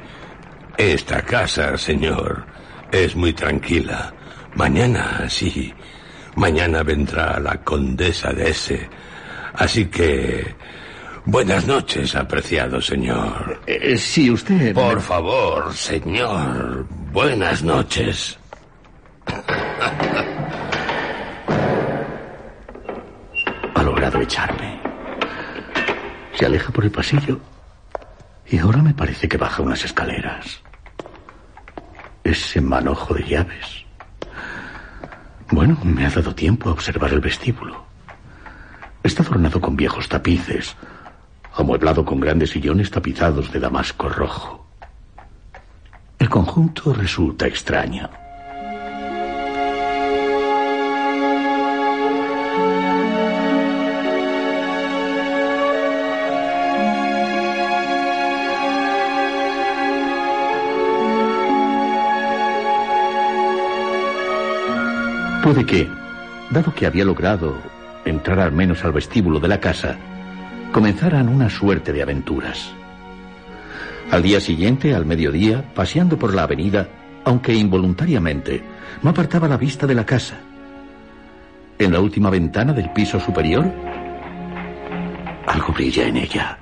[0.77, 2.45] Esta casa, señor,
[2.91, 4.13] es muy tranquila.
[4.55, 5.73] Mañana, sí.
[6.35, 8.89] Mañana vendrá la condesa de ese.
[9.53, 10.55] Así que...
[11.27, 13.59] Buenas noches, apreciado señor.
[13.65, 14.75] Eh, sí, usted...
[14.75, 16.85] Por favor, señor.
[17.11, 18.37] Buenas noches.
[23.73, 24.79] Ha logrado echarme.
[26.35, 27.39] Se aleja por el pasillo
[28.45, 30.61] y ahora me parece que baja unas escaleras.
[32.23, 33.83] Ese manojo de llaves.
[35.49, 37.83] Bueno, me ha dado tiempo a observar el vestíbulo.
[39.01, 40.75] Está adornado con viejos tapices,
[41.55, 44.65] amueblado con grandes sillones tapizados de damasco rojo.
[46.19, 48.09] El conjunto resulta extraño.
[65.43, 65.87] Puede que,
[66.49, 67.55] dado que había logrado
[68.03, 69.95] entrar al menos al vestíbulo de la casa,
[70.75, 72.73] comenzaran una suerte de aventuras.
[74.11, 76.89] Al día siguiente, al mediodía, paseando por la avenida,
[77.23, 78.61] aunque involuntariamente,
[79.01, 80.35] no apartaba la vista de la casa.
[81.79, 83.71] En la última ventana del piso superior,
[85.47, 86.59] algo brilla en ella.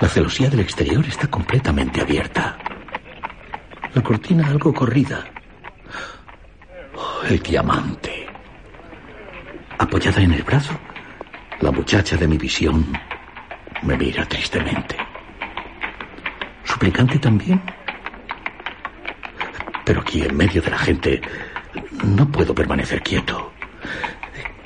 [0.00, 2.56] La celosía del exterior está completamente abierta.
[3.92, 5.22] La cortina algo corrida.
[7.28, 8.26] El diamante.
[9.76, 10.72] Apoyada en el brazo,
[11.64, 12.84] la muchacha de mi visión
[13.84, 14.96] me mira tristemente.
[16.62, 17.58] Suplicante también.
[19.82, 21.22] Pero aquí en medio de la gente
[22.04, 23.50] no puedo permanecer quieto.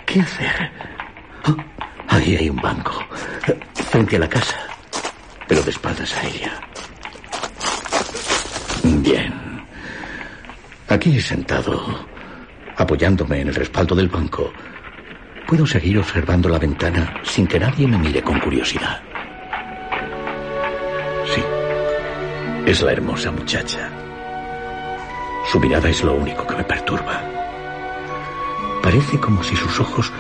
[0.07, 0.73] ¿Qué hacer?
[1.47, 1.57] Oh,
[2.09, 3.07] ahí hay un banco,
[3.91, 4.59] frente a la casa,
[5.47, 6.61] pero de espaldas a ella.
[8.83, 9.33] Bien.
[10.89, 12.05] Aquí sentado,
[12.77, 14.53] apoyándome en el respaldo del banco,
[15.49, 19.01] puedo seguir observando la ventana sin que nadie me mire con curiosidad.
[21.25, 21.43] Sí,
[22.67, 23.91] es la hermosa muchacha.
[25.51, 27.23] Su mirada es lo único que me perturba.
[28.83, 30.13] Parece como si sus ojos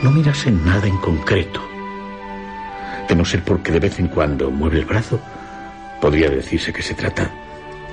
[0.00, 1.60] no mirasen nada en concreto.
[3.08, 5.20] De no ser porque de vez en cuando mueve el brazo,
[6.00, 7.28] podría decirse que se trata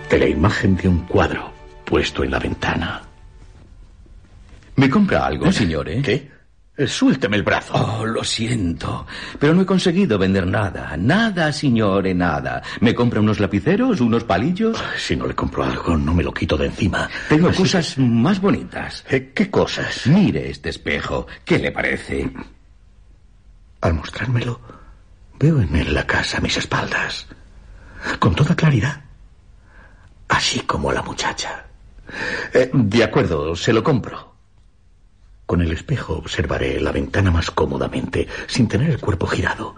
[0.08, 1.52] de la imagen de un cuadro
[1.84, 3.02] puesto en la ventana.
[4.76, 6.04] ¿Me compra algo, señor, eh?
[6.04, 6.39] ¿Qué?
[6.88, 7.74] Suélteme el brazo.
[7.74, 9.06] Oh, lo siento,
[9.38, 10.96] pero no he conseguido vender nada.
[10.98, 12.62] Nada, señore, nada.
[12.80, 14.82] ¿Me compra unos lapiceros, unos palillos?
[14.98, 17.10] Si no le compro algo, no me lo quito de encima.
[17.28, 19.04] Tengo Así cosas más bonitas.
[19.10, 20.08] Eh, ¿Qué cosas?
[20.08, 21.28] Mire este espejo.
[21.44, 22.30] ¿Qué le parece?
[23.82, 24.62] Al mostrármelo,
[25.38, 27.28] veo en él la casa a mis espaldas.
[28.20, 29.02] Con toda claridad.
[30.30, 31.66] Así como a la muchacha.
[32.54, 34.29] Eh, de acuerdo, se lo compro.
[35.50, 39.76] Con el espejo observaré la ventana más cómodamente, sin tener el cuerpo girado.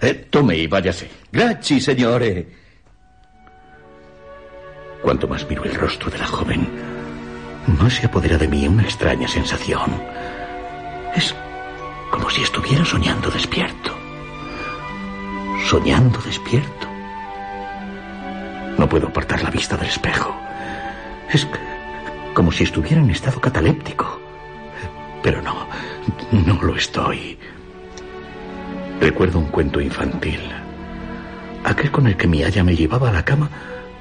[0.00, 1.10] Eh, tome y váyase.
[1.30, 2.48] Gracias, señore.
[5.02, 6.66] Cuanto más miro el rostro de la joven,
[7.78, 9.90] más se apodera de mí una extraña sensación.
[11.14, 11.34] Es
[12.10, 13.94] como si estuviera soñando despierto.
[15.68, 16.88] Soñando despierto.
[18.78, 20.34] No puedo apartar la vista del espejo.
[21.30, 21.46] Es
[22.32, 24.23] como si estuviera en estado cataléptico.
[25.24, 25.66] Pero no,
[26.32, 27.38] no lo estoy.
[29.00, 30.38] Recuerdo un cuento infantil.
[31.64, 33.48] Aquel con el que mi haya me llevaba a la cama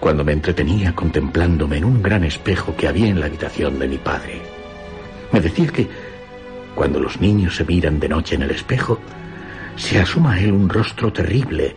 [0.01, 3.97] cuando me entretenía contemplándome en un gran espejo que había en la habitación de mi
[3.97, 4.41] padre.
[5.32, 5.88] Me decía que
[6.76, 8.99] cuando los niños se miran de noche en el espejo,
[9.78, 11.74] se asoma a él un rostro terrible,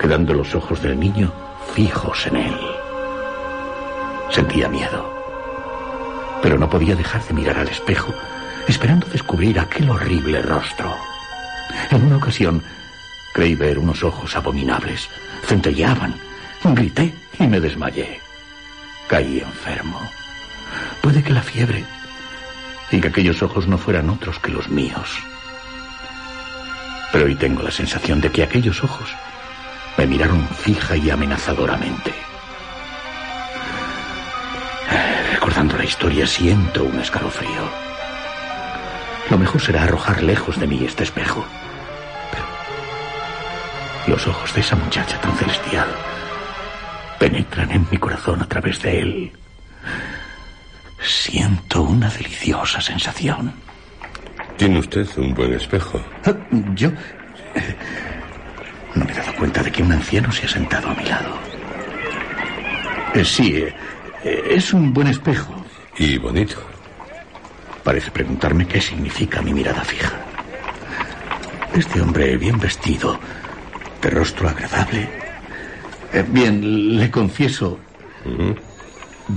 [0.00, 1.30] quedando los ojos del niño
[1.74, 2.56] fijos en él.
[4.30, 5.12] Sentía miedo.
[6.40, 8.14] Pero no podía dejar de mirar al espejo,
[8.66, 10.96] esperando descubrir aquel horrible rostro.
[11.90, 12.62] En una ocasión
[13.32, 15.08] creí ver unos ojos abominables.
[15.46, 16.14] Centelleaban.
[16.64, 18.20] Grité y me desmayé.
[19.06, 20.00] Caí enfermo.
[21.02, 21.84] Puede que la fiebre
[22.90, 25.18] y que aquellos ojos no fueran otros que los míos.
[27.12, 29.10] Pero hoy tengo la sensación de que aquellos ojos
[29.98, 32.12] me miraron fija y amenazadoramente.
[35.32, 37.83] Recordando la historia siento un escalofrío.
[39.30, 41.44] Lo mejor será arrojar lejos de mí este espejo.
[42.30, 42.44] Pero
[44.14, 45.88] los ojos de esa muchacha tan celestial
[47.18, 49.32] penetran en mi corazón a través de él.
[51.02, 53.52] Siento una deliciosa sensación.
[54.56, 56.00] Tiene usted un buen espejo.
[56.24, 56.32] Ah,
[56.74, 56.90] Yo
[58.94, 61.30] no me he dado cuenta de que un anciano se ha sentado a mi lado.
[63.14, 63.56] Eh, sí,
[64.24, 65.52] eh, es un buen espejo.
[65.98, 66.56] Y bonito.
[67.84, 70.12] Parece preguntarme qué significa mi mirada fija.
[71.74, 73.20] Este hombre bien vestido,
[74.00, 75.08] de rostro agradable.
[76.12, 77.78] Eh, bien, le confieso,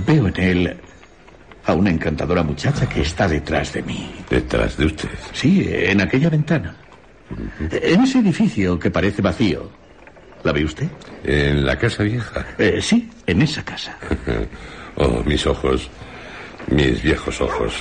[0.06, 0.76] veo en él
[1.66, 4.10] a una encantadora muchacha que está detrás de mí.
[4.30, 5.10] Detrás de usted.
[5.34, 6.74] Sí, en aquella ventana.
[7.70, 9.70] En ese edificio que parece vacío.
[10.44, 10.88] ¿La ve usted?
[11.24, 12.46] En la casa vieja.
[12.56, 13.96] Eh, sí, en esa casa.
[15.00, 15.88] Oh, mis ojos.
[16.70, 17.72] Mis viejos ojos.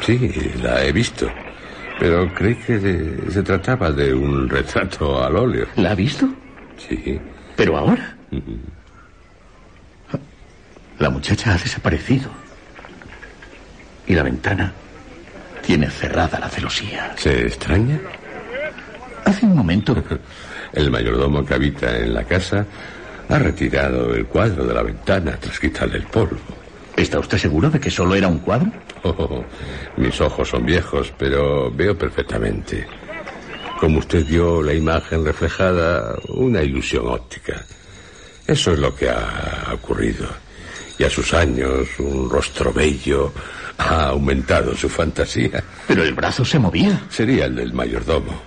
[0.00, 1.30] Sí, la he visto.
[1.98, 2.80] Pero creí que
[3.30, 5.66] se trataba de un retrato al óleo.
[5.76, 6.28] ¿La ha visto?
[6.78, 7.20] Sí.
[7.56, 8.16] Pero ahora.
[10.98, 12.30] La muchacha ha desaparecido.
[14.06, 14.72] Y la ventana
[15.62, 17.12] tiene cerrada la celosía.
[17.16, 18.00] ¿Se extraña?
[19.24, 20.02] Hace un momento.
[20.72, 22.64] El mayordomo que habita en la casa
[23.28, 26.38] ha retirado el cuadro de la ventana tras quitarle el polvo.
[26.96, 28.70] ¿Está usted seguro de que solo era un cuadro?
[29.02, 29.44] Oh,
[29.96, 32.86] mis ojos son viejos, pero veo perfectamente.
[33.78, 37.64] Como usted vio la imagen reflejada, una ilusión óptica.
[38.46, 40.28] Eso es lo que ha ocurrido.
[40.98, 43.32] Y a sus años, un rostro bello
[43.78, 45.64] ha aumentado su fantasía.
[45.88, 47.00] Pero el brazo se movía.
[47.08, 48.42] Sería el del mayordomo.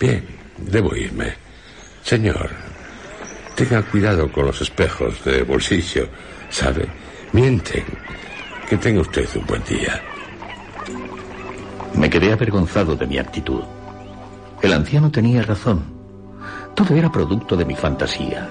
[0.00, 0.26] Bien,
[0.58, 1.34] debo irme.
[2.02, 2.50] Señor,
[3.54, 6.08] tenga cuidado con los espejos de bolsillo.
[6.50, 6.88] ¿Sabe?
[7.32, 7.84] Mienten.
[8.68, 10.02] Que tenga usted un buen día.
[11.94, 13.62] Me quedé avergonzado de mi actitud.
[14.60, 15.82] El anciano tenía razón.
[16.74, 18.50] Todo era producto de mi fantasía.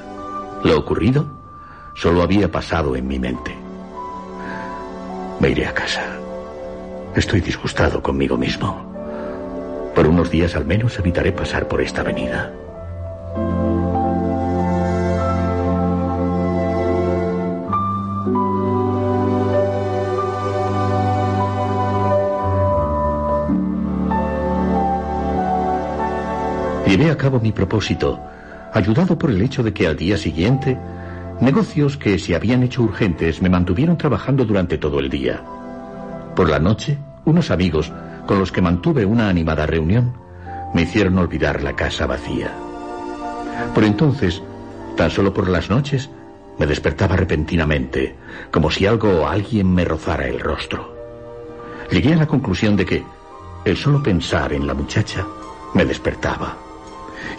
[0.64, 1.42] Lo ocurrido
[1.96, 3.56] solo había pasado en mi mente.
[5.40, 6.18] Me iré a casa.
[7.16, 8.92] Estoy disgustado conmigo mismo.
[9.94, 12.52] Por unos días al menos evitaré pasar por esta avenida.
[26.92, 28.20] Llevé a cabo mi propósito,
[28.74, 30.78] ayudado por el hecho de que al día siguiente,
[31.39, 35.42] negocios que se habían hecho urgentes me mantuvieron trabajando durante todo el día.
[36.36, 37.94] Por la noche, unos amigos,
[38.28, 40.12] con los que mantuve una animada reunión,
[40.74, 42.52] me hicieron olvidar la casa vacía.
[43.74, 44.44] Por entonces,
[44.98, 46.10] tan solo por las noches,
[46.60, 48.18] me despertaba repentinamente,
[48.52, 50.94] como si algo o alguien me rozara el rostro.
[51.89, 53.04] Llegué a la conclusión de que
[53.64, 55.26] el solo pensar en la muchacha
[55.74, 56.58] me despertaba.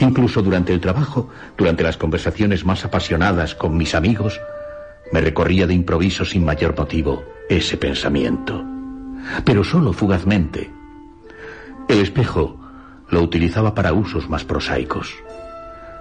[0.00, 4.40] Incluso durante el trabajo, durante las conversaciones más apasionadas con mis amigos,
[5.12, 8.64] me recorría de improviso sin mayor motivo ese pensamiento.
[9.44, 10.70] Pero solo fugazmente.
[11.88, 12.58] El espejo
[13.08, 15.14] lo utilizaba para usos más prosaicos.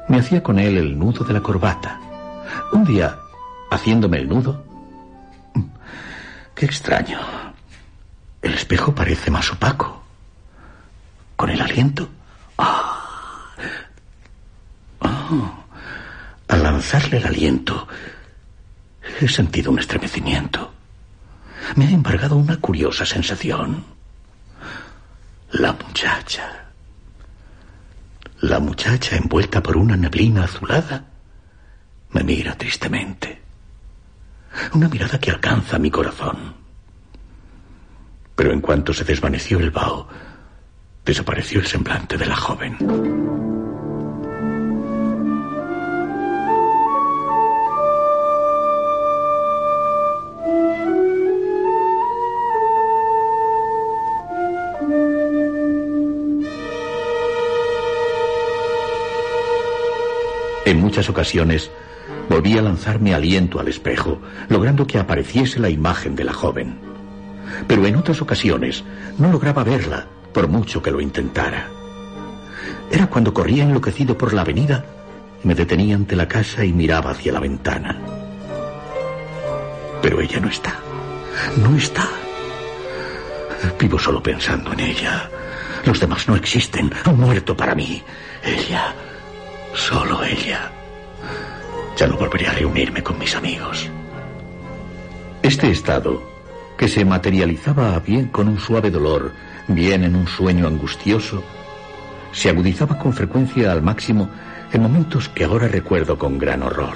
[0.07, 1.99] Me hacía con él el nudo de la corbata.
[2.71, 3.17] Un día,
[3.69, 4.63] haciéndome el nudo...
[6.55, 7.19] Qué extraño.
[8.41, 10.01] El espejo parece más opaco.
[11.35, 12.07] Con el aliento...
[12.57, 13.00] ¡Ah!
[16.47, 17.87] Al lanzarle el aliento,
[19.19, 20.73] he sentido un estremecimiento.
[21.75, 23.85] Me ha embargado una curiosa sensación.
[25.51, 26.65] La muchacha.
[28.41, 31.05] La muchacha envuelta por una neblina azulada
[32.11, 33.41] me mira tristemente.
[34.73, 36.55] Una mirada que alcanza mi corazón.
[38.35, 40.07] Pero en cuanto se desvaneció el vaho,
[41.05, 43.60] desapareció el semblante de la joven.
[60.71, 61.69] En muchas ocasiones
[62.29, 66.79] volví a lanzar mi aliento al espejo, logrando que apareciese la imagen de la joven.
[67.67, 68.85] pero en otras ocasiones
[69.17, 71.67] no lograba verla, por mucho que lo intentara.
[72.89, 74.85] Era cuando corría enloquecido por la avenida,
[75.43, 77.99] me detenía ante la casa y miraba hacia la ventana.
[80.01, 80.79] Pero ella no está.
[81.57, 82.07] No está.
[83.77, 85.29] Vivo solo pensando en ella.
[85.83, 86.89] Los demás no existen.
[87.03, 88.01] Han muerto para mí.
[88.41, 88.95] Ella.
[89.73, 90.71] Solo ella.
[91.97, 93.89] Ya no volveré a reunirme con mis amigos.
[95.41, 96.21] Este estado,
[96.77, 99.31] que se materializaba bien con un suave dolor,
[99.67, 101.43] bien en un sueño angustioso,
[102.31, 104.29] se agudizaba con frecuencia al máximo
[104.71, 106.95] en momentos que ahora recuerdo con gran horror.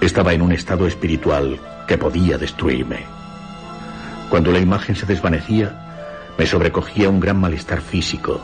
[0.00, 3.04] Estaba en un estado espiritual que podía destruirme.
[4.28, 8.40] Cuando la imagen se desvanecía, me sobrecogía un gran malestar físico.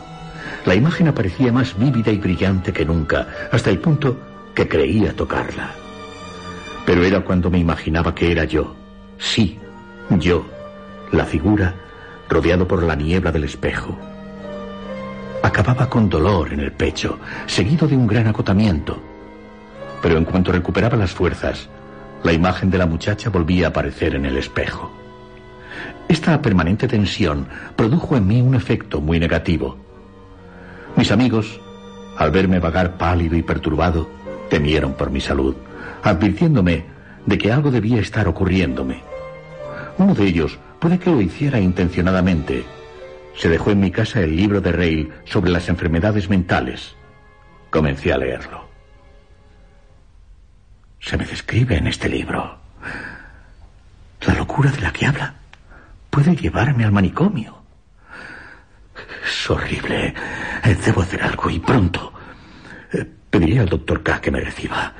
[0.64, 4.18] La imagen aparecía más vívida y brillante que nunca, hasta el punto
[4.54, 5.70] que creía tocarla.
[6.86, 8.74] Pero era cuando me imaginaba que era yo,
[9.18, 9.58] sí,
[10.10, 10.46] yo,
[11.10, 11.74] la figura,
[12.28, 13.98] rodeado por la niebla del espejo.
[15.42, 19.00] Acababa con dolor en el pecho, seguido de un gran agotamiento.
[20.00, 21.68] Pero en cuanto recuperaba las fuerzas,
[22.22, 24.92] la imagen de la muchacha volvía a aparecer en el espejo.
[26.08, 29.76] Esta permanente tensión produjo en mí un efecto muy negativo.
[30.97, 31.61] Mis amigos,
[32.16, 34.09] al verme vagar pálido y perturbado,
[34.51, 35.57] temieron por mi salud,
[36.03, 36.84] advirtiéndome
[37.26, 39.03] de que algo debía estar ocurriéndome.
[39.99, 42.64] Uno de ellos, puede que lo hiciera intencionadamente,
[43.36, 46.95] se dejó en mi casa el libro de Rey sobre las enfermedades mentales.
[47.70, 48.68] Comencé a leerlo.
[51.01, 52.59] Se me describe en este libro.
[54.26, 55.34] La locura de la que habla
[56.11, 57.61] puede llevarme al manicomio.
[59.24, 60.14] Es horrible.
[60.84, 62.12] Debo hacer algo y pronto.
[63.30, 64.92] Pediré al doctor K que me reciba.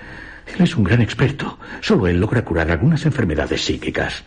[0.47, 1.59] Él es un gran experto.
[1.81, 4.25] Solo él logra curar algunas enfermedades psíquicas.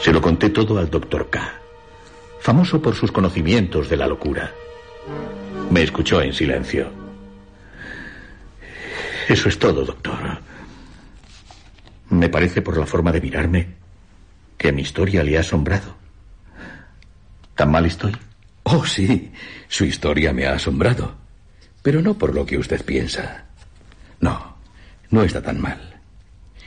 [0.00, 1.60] Se lo conté todo al doctor K,
[2.40, 4.50] famoso por sus conocimientos de la locura.
[5.70, 6.90] Me escuchó en silencio.
[9.28, 10.18] Eso es todo, doctor.
[12.08, 13.68] Me parece por la forma de mirarme
[14.58, 15.96] que mi historia le ha asombrado.
[17.54, 18.16] ¿Tan mal estoy?
[18.64, 19.32] Oh, sí,
[19.68, 21.14] su historia me ha asombrado.
[21.82, 23.44] Pero no por lo que usted piensa.
[24.20, 24.56] No,
[25.10, 26.00] no está tan mal.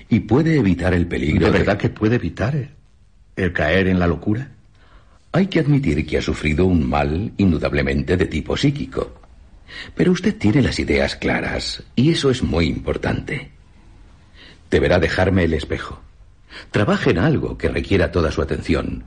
[0.10, 1.46] Y puede evitar el peligro.
[1.46, 2.70] ¿De verdad que puede evitar
[3.36, 4.53] el caer en la locura?
[5.36, 9.20] Hay que admitir que ha sufrido un mal indudablemente de tipo psíquico.
[9.96, 13.50] Pero usted tiene las ideas claras, y eso es muy importante.
[14.70, 16.00] Deberá dejarme el espejo.
[16.70, 19.06] Trabaje en algo que requiera toda su atención.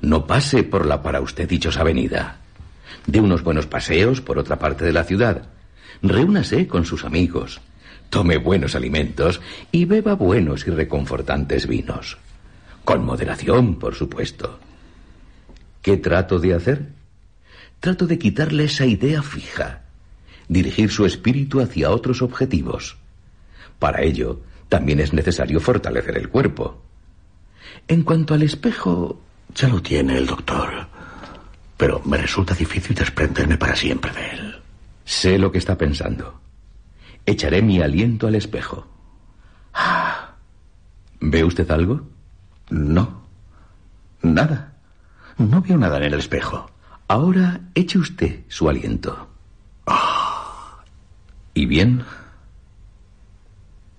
[0.00, 2.38] No pase por la para usted dichosa avenida.
[3.08, 5.48] De unos buenos paseos por otra parte de la ciudad.
[6.02, 7.60] Reúnase con sus amigos.
[8.10, 9.40] Tome buenos alimentos
[9.72, 12.16] y beba buenos y reconfortantes vinos.
[12.84, 14.60] Con moderación, por supuesto.
[15.84, 16.92] ¿Qué trato de hacer?
[17.78, 19.82] Trato de quitarle esa idea fija,
[20.48, 22.96] dirigir su espíritu hacia otros objetivos.
[23.78, 26.82] Para ello, también es necesario fortalecer el cuerpo.
[27.86, 29.20] En cuanto al espejo...
[29.54, 30.88] Ya lo tiene el doctor,
[31.76, 34.62] pero me resulta difícil desprenderme para siempre de él.
[35.04, 36.40] Sé lo que está pensando.
[37.26, 38.86] Echaré mi aliento al espejo.
[41.20, 42.08] ¿Ve usted algo?
[42.70, 43.26] No.
[44.22, 44.73] Nada.
[45.38, 46.70] No veo nada en el espejo.
[47.08, 49.28] Ahora eche usted su aliento.
[51.54, 52.02] ¿Y bien?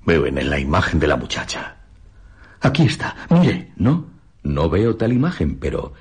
[0.06, 1.78] Veo en la imagen de la muchacha.
[2.62, 3.72] Aquí está, mire.
[3.76, 4.06] No,
[4.44, 5.94] no veo tal imagen, pero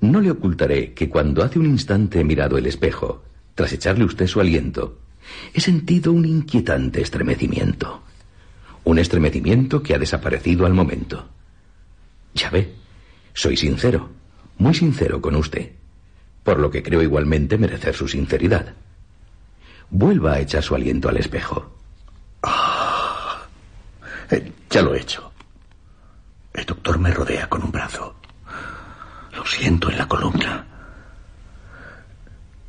[0.00, 3.24] no le ocultaré que cuando hace un instante he mirado el espejo,
[3.54, 4.98] tras echarle usted su aliento,
[5.52, 8.02] he sentido un inquietante estremecimiento.
[8.84, 11.28] Un estremecimiento que ha desaparecido al momento.
[12.34, 12.74] Ya ve,
[13.32, 14.10] soy sincero,
[14.58, 15.72] muy sincero con usted,
[16.42, 18.74] por lo que creo igualmente merecer su sinceridad.
[19.90, 21.76] Vuelva a echar su aliento al espejo.
[22.42, 23.42] Ah,
[24.30, 25.32] eh, ya lo he hecho.
[26.52, 28.14] El doctor me rodea con un brazo.
[29.34, 30.66] Lo siento en la columna.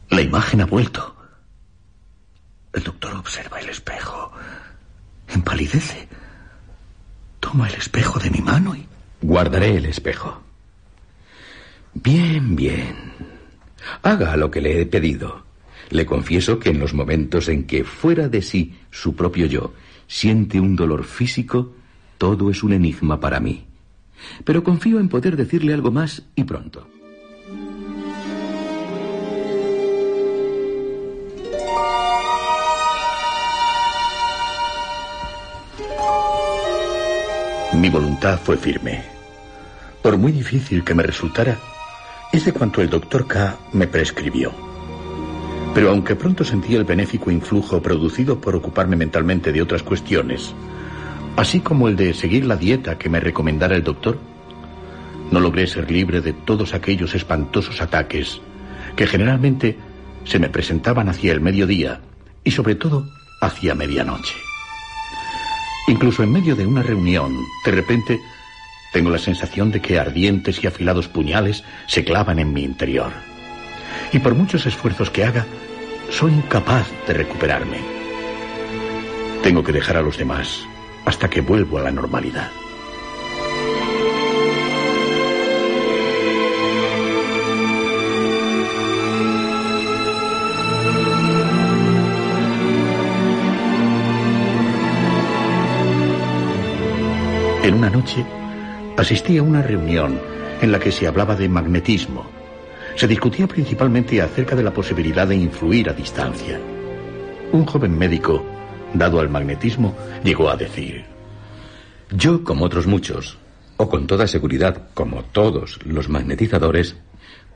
[0.10, 1.16] La imagen ha vuelto.
[2.74, 4.32] El doctor observa el espejo.
[5.28, 6.08] Empalidece.
[7.40, 8.88] Toma el espejo de mi mano y...
[9.22, 10.45] Guardaré el espejo.
[11.96, 12.94] Bien, bien.
[14.04, 15.44] Haga lo que le he pedido.
[15.90, 19.74] Le confieso que en los momentos en que fuera de sí su propio yo
[20.08, 21.74] siente un dolor físico,
[22.18, 23.66] todo es un enigma para mí.
[24.44, 26.88] Pero confío en poder decirle algo más y pronto.
[37.74, 39.04] Mi voluntad fue firme.
[40.02, 41.58] Por muy difícil que me resultara,
[42.36, 44.52] es de cuanto el doctor K me prescribió.
[45.74, 50.54] Pero aunque pronto sentí el benéfico influjo producido por ocuparme mentalmente de otras cuestiones,
[51.38, 54.18] así como el de seguir la dieta que me recomendara el doctor,
[55.32, 58.42] no logré ser libre de todos aquellos espantosos ataques
[58.98, 59.78] que generalmente
[60.26, 62.02] se me presentaban hacia el mediodía
[62.44, 63.08] y sobre todo
[63.42, 64.36] hacia medianoche.
[65.88, 67.34] Incluso en medio de una reunión,
[67.64, 68.20] de repente,
[68.96, 73.12] tengo la sensación de que ardientes y afilados puñales se clavan en mi interior.
[74.14, 75.46] Y por muchos esfuerzos que haga,
[76.10, 77.80] soy incapaz de recuperarme.
[79.44, 80.66] Tengo que dejar a los demás
[81.04, 82.50] hasta que vuelvo a la normalidad.
[97.62, 98.26] En una noche
[98.98, 100.20] asistí a una reunión
[100.62, 102.26] en la que se hablaba de magnetismo.
[102.96, 106.60] Se discutía principalmente acerca de la posibilidad de influir a distancia.
[107.52, 108.46] Un joven médico,
[108.94, 111.06] dado al magnetismo, llegó a decir...
[112.12, 113.38] Yo, como otros muchos,
[113.78, 116.96] o con toda seguridad, como todos los magnetizadores,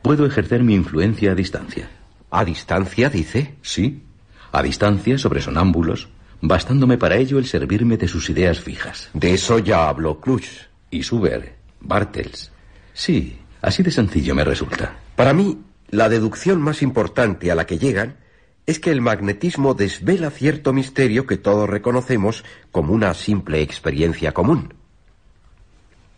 [0.02, 1.90] puedo ejercer mi influencia a distancia.
[2.32, 3.56] ¿A distancia, dice?
[3.62, 4.04] Sí,
[4.52, 6.10] a distancia sobre sonámbulos,
[6.42, 9.10] bastándome para ello el servirme de sus ideas fijas.
[9.14, 10.69] De eso ya habló Cluch.
[10.90, 12.52] Y Suber, Bartels.
[12.94, 14.98] Sí, así de sencillo me resulta.
[15.16, 15.58] Para mí,
[15.90, 18.18] la deducción más importante a la que llegan
[18.66, 24.76] es que el magnetismo desvela cierto misterio que todos reconocemos como una simple experiencia común.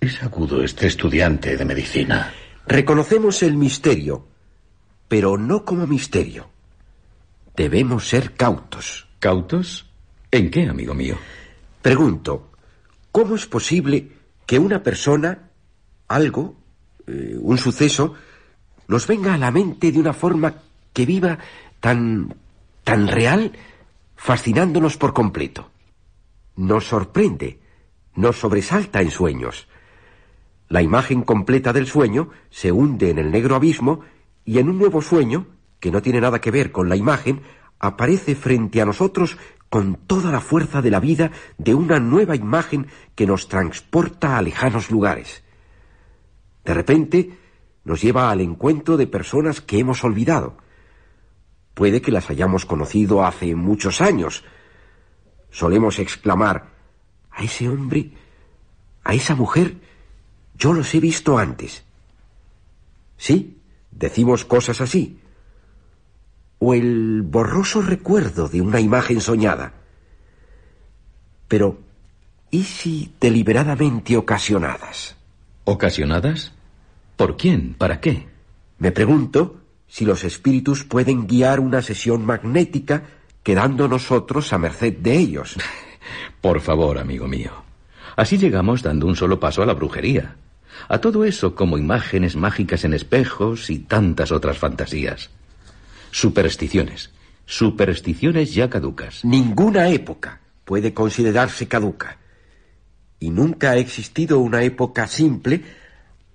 [0.01, 2.33] Es agudo este estudiante de medicina.
[2.67, 4.27] Reconocemos el misterio,
[5.07, 6.49] pero no como misterio.
[7.55, 9.07] Debemos ser cautos.
[9.19, 9.89] ¿Cautos?
[10.31, 11.17] ¿En qué, amigo mío?
[11.81, 12.51] Pregunto,
[13.11, 14.09] ¿cómo es posible
[14.51, 15.49] que una persona,
[16.09, 16.57] algo,
[17.07, 18.15] eh, un suceso,
[18.89, 20.55] nos venga a la mente de una forma
[20.91, 21.39] que viva
[21.79, 22.35] tan,
[22.83, 23.53] tan real,
[24.17, 25.71] fascinándonos por completo?
[26.57, 27.61] Nos sorprende,
[28.15, 29.69] nos sobresalta en sueños.
[30.67, 34.01] La imagen completa del sueño se hunde en el negro abismo
[34.43, 35.47] y en un nuevo sueño,
[35.79, 37.41] que no tiene nada que ver con la imagen,
[37.79, 39.37] aparece frente a nosotros
[39.71, 44.41] con toda la fuerza de la vida de una nueva imagen que nos transporta a
[44.41, 45.45] lejanos lugares.
[46.65, 47.37] De repente
[47.85, 50.57] nos lleva al encuentro de personas que hemos olvidado.
[51.73, 54.43] Puede que las hayamos conocido hace muchos años.
[55.51, 56.67] Solemos exclamar,
[57.31, 58.11] a ese hombre,
[59.05, 59.77] a esa mujer,
[60.53, 61.85] yo los he visto antes.
[63.15, 65.20] Sí, decimos cosas así
[66.63, 69.73] o el borroso recuerdo de una imagen soñada.
[71.47, 71.79] Pero,
[72.51, 75.17] ¿y si deliberadamente ocasionadas?
[75.63, 76.53] ¿Ocasionadas?
[77.17, 77.73] ¿Por quién?
[77.73, 78.27] ¿Para qué?
[78.77, 83.05] Me pregunto si los espíritus pueden guiar una sesión magnética
[83.41, 85.57] quedando nosotros a merced de ellos.
[86.41, 87.51] Por favor, amigo mío.
[88.15, 90.35] Así llegamos dando un solo paso a la brujería.
[90.89, 95.31] A todo eso como imágenes mágicas en espejos y tantas otras fantasías.
[96.11, 97.11] Supersticiones.
[97.45, 99.25] Supersticiones ya caducas.
[99.25, 102.17] Ninguna época puede considerarse caduca.
[103.19, 105.63] Y nunca ha existido una época simple,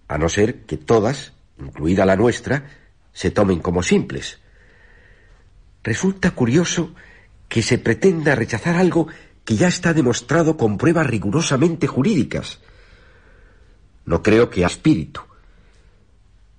[0.09, 2.67] a no ser que todas, incluida la nuestra,
[3.13, 4.39] se tomen como simples.
[5.83, 6.95] Resulta curioso
[7.49, 9.09] que se pretenda rechazar algo
[9.45, 12.61] que ya está demostrado con pruebas rigurosamente jurídicas.
[14.05, 15.21] No creo que a espíritu.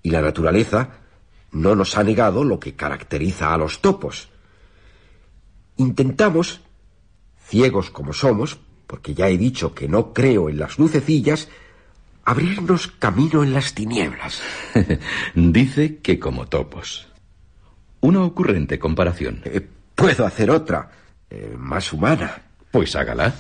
[0.02, 0.90] Y la naturaleza
[1.52, 4.30] no nos ha negado lo que caracteriza a los topos.
[5.78, 6.62] Intentamos,
[7.46, 11.50] ciegos como somos, porque ya he dicho que no creo en las lucecillas,
[12.24, 14.42] abrirnos camino en las tinieblas.
[15.36, 17.08] Dice que como topos.
[18.02, 19.42] Una ocurrente comparación.
[19.46, 20.92] Eh, puedo hacer otra,
[21.30, 22.42] eh, más humana.
[22.72, 23.34] Pues hágala.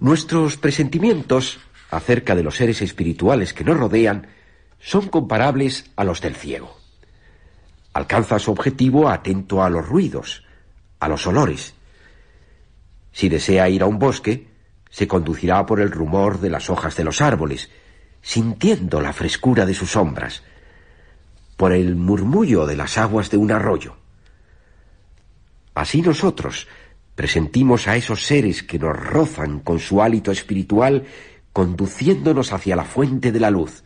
[0.00, 1.58] Nuestros presentimientos
[1.90, 4.28] acerca de los seres espirituales que nos rodean
[4.78, 6.77] son comparables a los del ciego.
[7.98, 10.44] Alcanza su objetivo atento a los ruidos,
[11.00, 11.74] a los olores.
[13.10, 14.46] Si desea ir a un bosque,
[14.88, 17.70] se conducirá por el rumor de las hojas de los árboles,
[18.22, 20.44] sintiendo la frescura de sus sombras,
[21.56, 23.96] por el murmullo de las aguas de un arroyo.
[25.74, 26.68] Así nosotros
[27.16, 31.04] presentimos a esos seres que nos rozan con su hálito espiritual,
[31.52, 33.82] conduciéndonos hacia la fuente de la luz.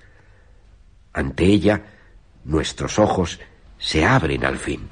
[1.14, 1.86] Ante ella,
[2.44, 3.40] nuestros ojos
[3.82, 4.88] se abren al fin.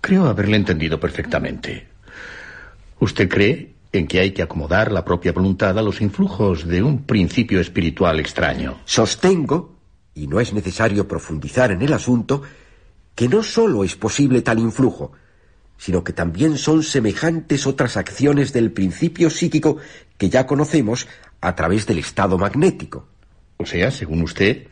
[0.00, 1.86] Creo haberle entendido perfectamente.
[2.98, 7.04] Usted cree en que hay que acomodar la propia voluntad a los influjos de un
[7.04, 8.80] principio espiritual extraño.
[8.86, 9.76] Sostengo,
[10.14, 12.42] y no es necesario profundizar en el asunto,
[13.14, 15.12] que no sólo es posible tal influjo,
[15.76, 19.76] sino que también son semejantes otras acciones del principio psíquico
[20.16, 21.06] que ya conocemos
[21.42, 23.08] a través del estado magnético.
[23.58, 24.68] O sea, según usted,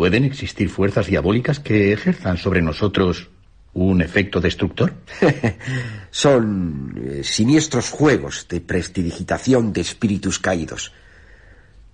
[0.00, 3.28] pueden existir fuerzas diabólicas que ejerzan sobre nosotros
[3.74, 4.94] un efecto destructor.
[6.10, 10.94] son eh, siniestros juegos de prestidigitación de espíritus caídos.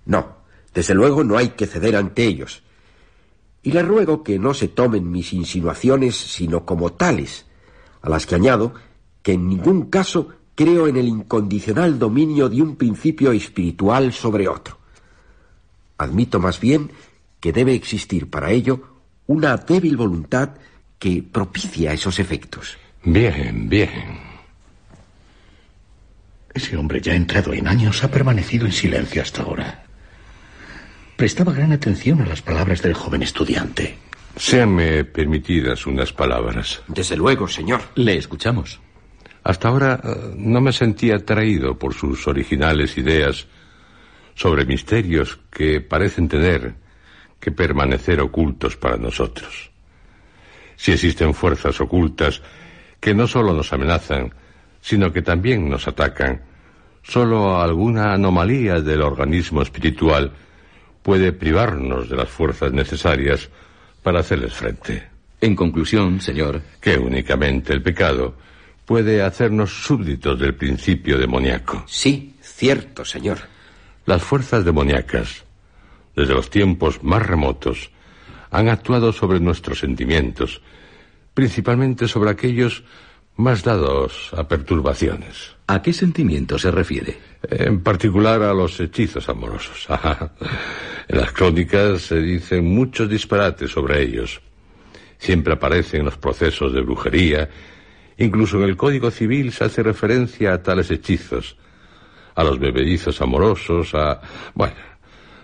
[0.05, 0.37] No,
[0.73, 2.63] desde luego no hay que ceder ante ellos.
[3.61, 7.45] Y le ruego que no se tomen mis insinuaciones sino como tales,
[8.01, 8.73] a las que añado
[9.21, 14.77] que en ningún caso creo en el incondicional dominio de un principio espiritual sobre otro.
[15.97, 16.91] Admito más bien
[17.39, 20.51] que debe existir para ello una débil voluntad
[20.99, 22.77] que propicia esos efectos.
[23.03, 24.19] Bien, bien.
[26.53, 29.83] Ese hombre ya entrado en años ha permanecido en silencio hasta ahora.
[31.15, 33.97] Prestaba gran atención a las palabras del joven estudiante.
[34.35, 36.81] Seanme permitidas unas palabras.
[36.87, 37.81] Desde luego, señor.
[37.95, 38.79] Le escuchamos.
[39.43, 43.47] Hasta ahora eh, no me sentía atraído por sus originales ideas
[44.35, 46.75] sobre misterios que parecen tener
[47.39, 49.71] que permanecer ocultos para nosotros.
[50.75, 52.41] Si existen fuerzas ocultas
[52.99, 54.33] que no solo nos amenazan,
[54.81, 56.41] sino que también nos atacan,
[57.03, 60.31] solo alguna anomalía del organismo espiritual
[61.01, 63.49] puede privarnos de las fuerzas necesarias
[64.03, 65.17] para hacerles frente.
[65.39, 66.61] En conclusión, señor.
[66.81, 68.35] Que únicamente el pecado
[68.85, 71.83] puede hacernos súbditos del principio demoníaco.
[71.87, 73.37] Sí, cierto, señor.
[74.05, 75.43] Las fuerzas demoníacas,
[76.17, 77.91] desde los tiempos más remotos,
[78.49, 80.61] han actuado sobre nuestros sentimientos,
[81.35, 82.83] principalmente sobre aquellos
[83.35, 85.55] más dados a perturbaciones.
[85.67, 87.17] ¿A qué sentimiento se refiere?
[87.43, 89.87] En particular a los hechizos amorosos.
[91.07, 94.41] en las crónicas se dicen muchos disparates sobre ellos.
[95.19, 97.47] Siempre aparecen los procesos de brujería.
[98.17, 101.57] Incluso en el Código Civil se hace referencia a tales hechizos.
[102.33, 104.19] A los bebedizos amorosos, a...
[104.55, 104.75] Bueno,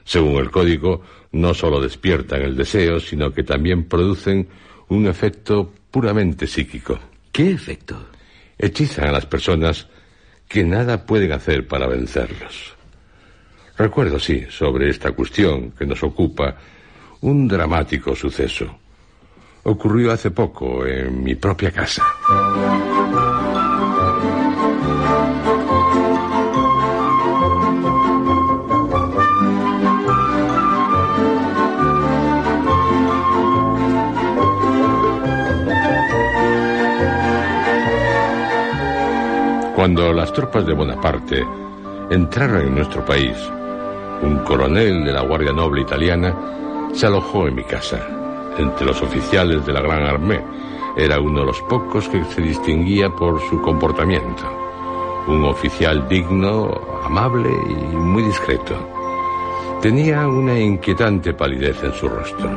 [0.03, 1.01] según el Código,
[1.31, 4.47] no solo despiertan el deseo, sino que también producen
[4.89, 6.99] un efecto puramente psíquico.
[7.31, 8.09] ¿Qué efecto?
[8.57, 9.87] Hechizan a las personas
[10.47, 12.75] que nada pueden hacer para vencerlos.
[13.77, 16.55] Recuerdo, sí, sobre esta cuestión que nos ocupa,
[17.21, 18.77] un dramático suceso.
[19.63, 22.03] Ocurrió hace poco en mi propia casa.
[39.83, 41.45] Cuando las tropas de Bonaparte
[42.09, 43.35] entraron en nuestro país,
[44.21, 46.33] un coronel de la Guardia Noble italiana
[46.93, 47.99] se alojó en mi casa.
[48.57, 50.41] Entre los oficiales de la Gran Armée
[50.95, 54.43] era uno de los pocos que se distinguía por su comportamiento.
[55.27, 56.71] Un oficial digno,
[57.03, 58.77] amable y muy discreto.
[59.81, 62.49] Tenía una inquietante palidez en su rostro,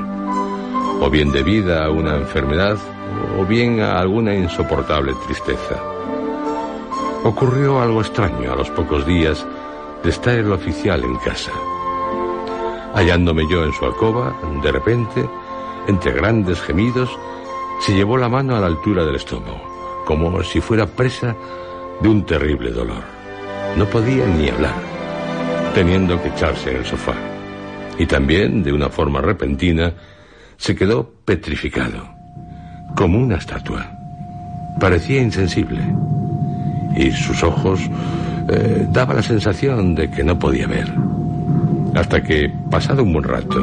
[1.00, 2.78] o bien debida a una enfermedad
[3.36, 5.95] o bien a alguna insoportable tristeza.
[7.26, 9.44] Ocurrió algo extraño a los pocos días
[10.04, 11.50] de estar el oficial en casa.
[12.94, 15.28] Hallándome yo en su alcoba, de repente,
[15.88, 17.10] entre grandes gemidos,
[17.80, 21.34] se llevó la mano a la altura del estómago, como si fuera presa
[22.00, 23.02] de un terrible dolor.
[23.76, 24.76] No podía ni hablar,
[25.74, 27.14] teniendo que echarse en el sofá.
[27.98, 29.92] Y también, de una forma repentina,
[30.58, 32.08] se quedó petrificado,
[32.94, 33.84] como una estatua.
[34.78, 35.82] Parecía insensible
[36.96, 37.80] y sus ojos
[38.48, 40.92] eh, daba la sensación de que no podía ver.
[41.94, 43.62] Hasta que, pasado un buen rato,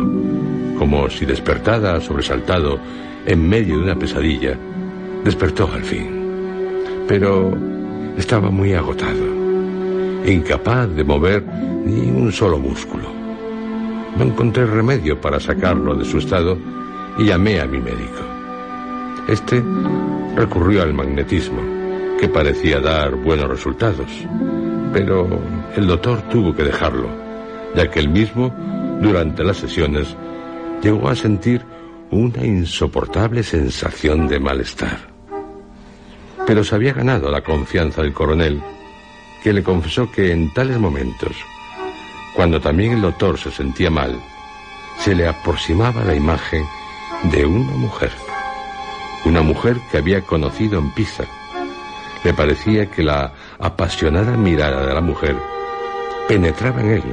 [0.78, 2.80] como si despertada sobresaltado
[3.26, 4.58] en medio de una pesadilla,
[5.24, 6.08] despertó al fin.
[7.08, 7.54] Pero
[8.18, 9.26] estaba muy agotado,
[10.26, 11.44] incapaz de mover
[11.86, 13.12] ni un solo músculo.
[14.18, 16.58] No encontré remedio para sacarlo de su estado
[17.18, 18.22] y llamé a mi médico.
[19.28, 19.64] Este
[20.36, 21.83] recurrió al magnetismo
[22.20, 24.08] que parecía dar buenos resultados.
[24.94, 25.28] Pero
[25.76, 27.10] el doctor tuvo que dejarlo,
[27.76, 28.54] ya que él mismo,
[29.02, 30.16] durante las sesiones,
[30.82, 31.62] llegó a sentir
[32.12, 35.00] una insoportable sensación de malestar.
[36.46, 38.62] Pero se había ganado la confianza del coronel,
[39.42, 41.32] que le confesó que en tales momentos,
[42.36, 44.20] cuando también el doctor se sentía mal,
[45.00, 46.64] se le aproximaba la imagen
[47.32, 48.12] de una mujer,
[49.26, 51.26] una mujer que había conocido en Pisa
[52.24, 55.36] Le parecía que la apasionada mirada de la mujer
[56.28, 57.04] penetraba en él,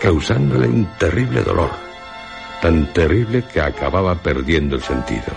[0.00, 1.70] causándole un terrible dolor,
[2.60, 5.32] tan terrible que acababa perdiendo el sentido.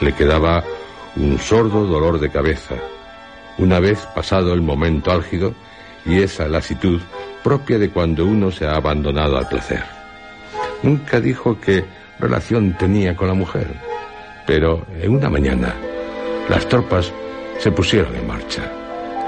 [0.00, 0.62] Le quedaba
[1.16, 2.74] un sordo dolor de cabeza,
[3.58, 5.54] una vez pasado el momento álgido
[6.04, 7.00] y esa lasitud
[7.42, 9.82] propia de cuando uno se ha abandonado al placer.
[10.82, 11.84] Nunca dijo qué
[12.18, 13.68] relación tenía con la mujer,
[14.46, 15.74] pero en una mañana
[16.50, 17.12] las tropas
[17.58, 18.70] se pusieron en marcha.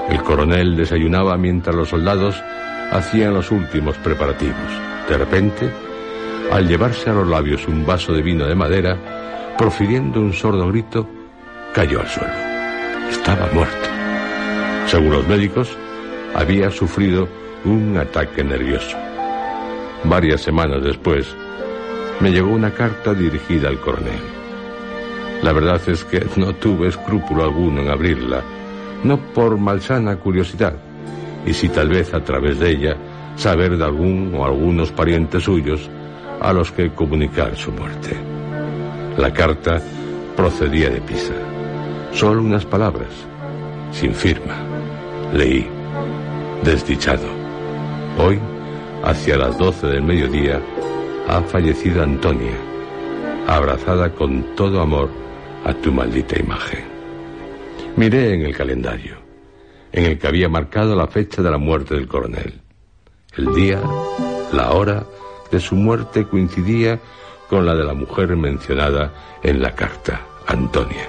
[0.09, 2.35] El coronel desayunaba mientras los soldados
[2.91, 4.57] hacían los últimos preparativos.
[5.07, 5.69] De repente,
[6.51, 11.07] al llevarse a los labios un vaso de vino de madera, profiriendo un sordo grito,
[11.73, 12.33] cayó al suelo.
[13.09, 13.87] Estaba muerto.
[14.87, 15.69] Según los médicos,
[16.33, 17.27] había sufrido
[17.65, 18.97] un ataque nervioso.
[20.03, 21.27] Varias semanas después,
[22.19, 24.38] me llegó una carta dirigida al coronel.
[25.41, 28.43] La verdad es que no tuve escrúpulo alguno en abrirla,
[29.03, 30.73] no por malsana curiosidad,
[31.45, 32.97] y si tal vez a través de ella
[33.37, 35.89] saber de algún o algunos parientes suyos
[36.41, 38.17] a los que comunicar su muerte.
[39.17, 39.81] La carta
[40.35, 41.33] procedía de Pisa.
[42.11, 43.09] Solo unas palabras,
[43.91, 44.55] sin firma.
[45.33, 45.65] Leí,
[46.63, 47.27] desdichado.
[48.17, 48.39] Hoy,
[49.03, 50.59] hacia las doce del mediodía,
[51.29, 52.57] ha fallecido Antonia,
[53.47, 55.18] abrazada con todo amor
[55.65, 56.85] a tu maldita imagen.
[57.95, 59.17] Miré en el calendario,
[59.91, 62.61] en el que había marcado la fecha de la muerte del coronel.
[63.35, 63.81] El día,
[64.51, 65.05] la hora
[65.51, 66.99] de su muerte coincidía
[67.49, 71.07] con la de la mujer mencionada en la carta, Antonia.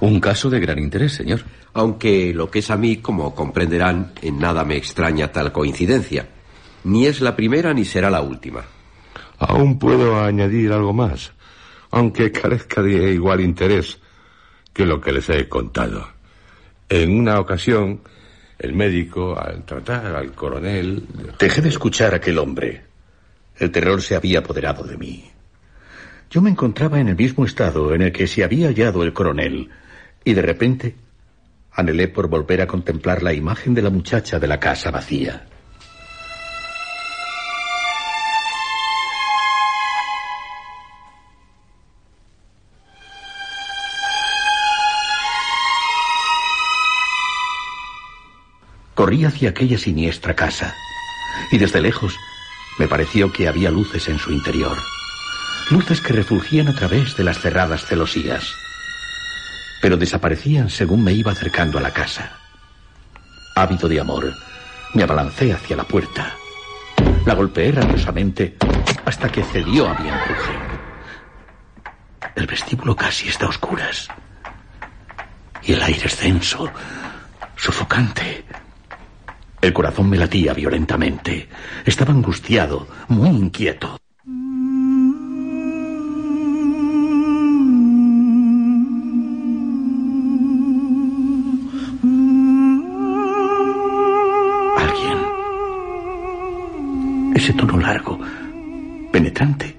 [0.00, 1.42] Un caso de gran interés, señor.
[1.74, 6.26] Aunque lo que es a mí, como comprenderán, en nada me extraña tal coincidencia.
[6.84, 8.64] Ni es la primera ni será la última.
[9.38, 11.32] Aún puedo añadir algo más,
[11.90, 13.98] aunque carezca de igual interés
[14.72, 16.08] que lo que les he contado.
[16.88, 18.00] En una ocasión,
[18.58, 21.04] el médico, al tratar al coronel...
[21.38, 22.84] Dejé de escuchar a aquel hombre.
[23.56, 25.30] El terror se había apoderado de mí.
[26.30, 29.68] Yo me encontraba en el mismo estado en el que se había hallado el coronel,
[30.24, 30.94] y de repente
[31.72, 35.46] anhelé por volver a contemplar la imagen de la muchacha de la casa vacía.
[49.00, 50.74] Corrí hacia aquella siniestra casa
[51.50, 52.18] y desde lejos
[52.78, 54.76] me pareció que había luces en su interior.
[55.70, 58.52] Luces que refulgían a través de las cerradas celosías.
[59.80, 62.32] Pero desaparecían según me iba acercando a la casa.
[63.56, 64.34] Ávido de amor,
[64.92, 66.34] me abalancé hacia la puerta.
[67.24, 68.58] La golpeé rabiosamente
[69.06, 70.58] hasta que cedió a mi empuje.
[72.36, 74.08] El vestíbulo casi está a oscuras.
[75.62, 76.70] Y el aire es denso,
[77.56, 78.44] sofocante.
[79.60, 81.48] El corazón me latía violentamente.
[81.84, 83.98] Estaba angustiado, muy inquieto.
[94.78, 95.18] Alguien.
[97.34, 98.18] Ese tono largo,
[99.12, 99.76] penetrante,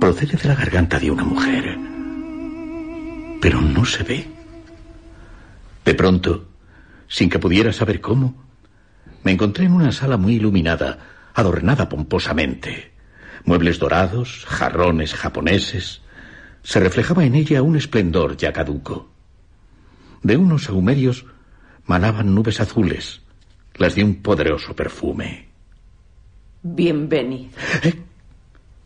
[0.00, 1.78] procede de la garganta de una mujer.
[3.40, 4.26] Pero no se ve.
[5.84, 6.48] De pronto,
[7.06, 8.43] sin que pudiera saber cómo,
[9.24, 10.98] me encontré en una sala muy iluminada,
[11.34, 12.92] adornada pomposamente.
[13.44, 16.02] Muebles dorados, jarrones japoneses.
[16.62, 19.10] Se reflejaba en ella un esplendor ya caduco.
[20.22, 21.26] De unos saumerios
[21.86, 23.22] manaban nubes azules,
[23.74, 25.48] las de un poderoso perfume.
[26.62, 27.50] Bienvenido.
[27.82, 27.94] ¿Eh?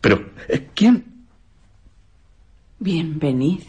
[0.01, 1.05] Pero, ¿eh, ¿quién?
[2.79, 3.65] Bienvenido.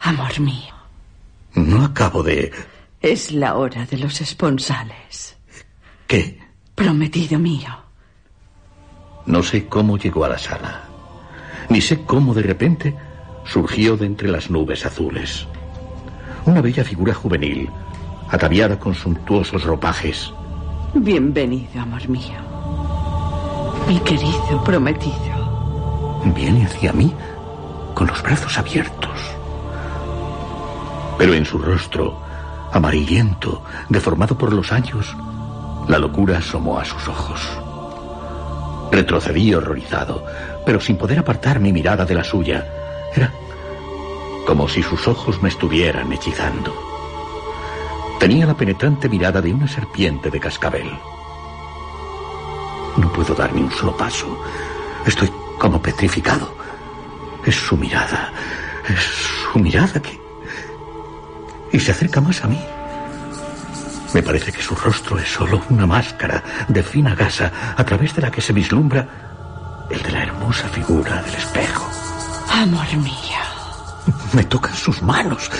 [0.00, 0.74] Amor mío.
[1.54, 2.52] No acabo de...
[3.00, 5.36] Es la hora de los esponsales.
[6.08, 6.40] ¿Qué?
[6.74, 7.68] Prometido mío.
[9.26, 10.82] No sé cómo llegó a la sala.
[11.68, 12.96] Ni sé cómo de repente
[13.44, 15.46] surgió de entre las nubes azules.
[16.44, 17.70] Una bella figura juvenil,
[18.30, 20.32] ataviada con suntuosos ropajes.
[20.94, 22.40] Bienvenido, amor mío.
[23.86, 26.22] Mi querido prometido.
[26.34, 27.14] Viene hacia mí
[27.94, 29.20] con los brazos abiertos.
[31.16, 32.27] Pero en su rostro
[32.72, 35.16] amarillento, deformado por los años,
[35.88, 37.40] la locura asomó a sus ojos.
[38.92, 40.24] Retrocedí horrorizado,
[40.64, 42.66] pero sin poder apartar mi mirada de la suya.
[43.14, 43.32] Era
[44.46, 46.74] como si sus ojos me estuvieran hechizando.
[48.18, 50.90] Tenía la penetrante mirada de una serpiente de cascabel.
[52.96, 54.26] No puedo dar ni un solo paso.
[55.06, 56.52] Estoy como petrificado.
[57.44, 58.32] Es su mirada.
[58.88, 59.00] Es
[59.52, 60.27] su mirada que
[61.72, 62.60] y se acerca más a mí.
[64.14, 68.22] Me parece que su rostro es solo una máscara de fina gasa a través de
[68.22, 71.86] la que se vislumbra el de la hermosa figura del espejo.
[72.50, 73.12] Amor mío.
[74.32, 75.50] Me tocan sus manos.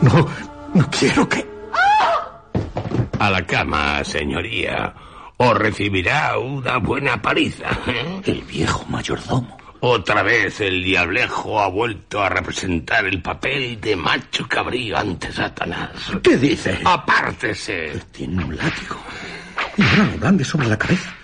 [0.00, 0.26] No,
[0.74, 1.46] no quiero que...
[3.18, 4.92] A la cama, señoría,
[5.38, 7.70] o recibirá una buena paliza.
[7.86, 8.20] ¿eh?
[8.24, 9.63] El viejo mayordomo.
[9.86, 15.90] Otra vez el diablejo ha vuelto a representar el papel de macho cabrío ante Satanás.
[16.22, 16.80] ¿Qué dice?
[16.86, 17.92] ¡Apártese!
[18.10, 18.96] Tiene un látigo.
[19.76, 21.14] Y ahora lo grande sobre la cabeza.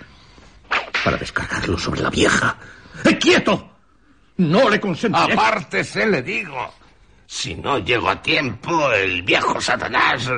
[1.03, 2.55] Para descargarlo sobre la vieja.
[3.03, 3.77] ¡Eh, ¡Quieto!
[4.37, 5.33] No le consentiré.
[5.33, 6.75] ¡Apártese, le digo!
[7.25, 10.29] Si no llego a tiempo, el viejo Satanás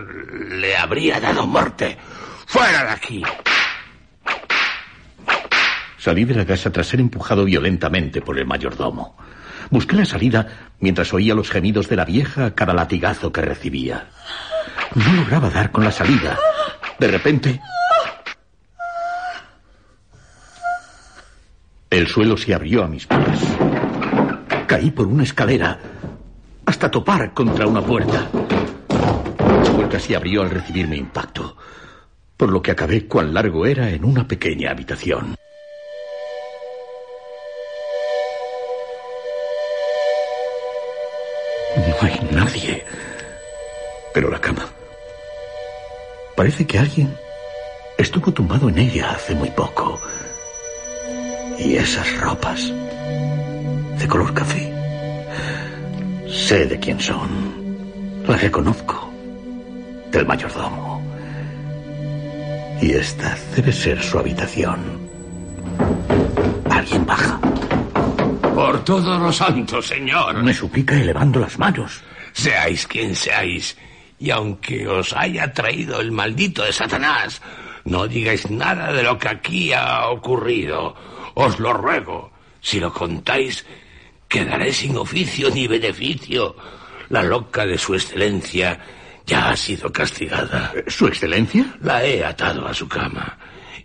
[0.50, 1.98] le habría dado muerte.
[2.46, 3.22] ¡Fuera de aquí!
[6.04, 9.16] Salí de la casa tras ser empujado violentamente por el mayordomo.
[9.70, 14.10] Busqué la salida mientras oía los gemidos de la vieja a cada latigazo que recibía.
[14.96, 16.38] No lograba dar con la salida.
[17.00, 17.62] De repente...
[21.90, 23.40] El suelo se abrió a mis pies.
[24.68, 25.80] Caí por una escalera
[26.66, 28.28] hasta topar contra una puerta.
[28.90, 31.56] La puerta se abrió al recibir mi impacto,
[32.36, 35.38] por lo que acabé cuán largo era en una pequeña habitación.
[42.06, 42.86] Hay nadie.
[44.14, 44.66] Pero la cama.
[46.36, 47.16] Parece que alguien
[47.98, 50.00] estuvo tumbado en ella hace muy poco.
[51.58, 52.72] Y esas ropas.
[54.00, 54.74] De color café.
[56.28, 58.24] Sé de quién son.
[58.28, 59.12] Las reconozco.
[60.12, 61.02] Del mayordomo.
[62.82, 64.80] Y esta debe ser su habitación.
[66.70, 67.40] Alguien baja.
[68.54, 70.44] Por todos los santos, señor.
[70.44, 72.02] Me suplica elevando las manos.
[72.34, 73.76] Seáis quien seáis,
[74.20, 77.42] y aunque os haya traído el maldito de Satanás,
[77.86, 80.96] no digáis nada de lo que aquí ha ocurrido.
[81.34, 82.32] Os lo ruego.
[82.62, 83.66] Si lo contáis,
[84.28, 86.56] quedaré sin oficio ni beneficio.
[87.10, 88.80] La loca de su excelencia
[89.26, 90.72] ya ha sido castigada.
[90.88, 91.76] ¿Su excelencia?
[91.82, 93.38] La he atado a su cama.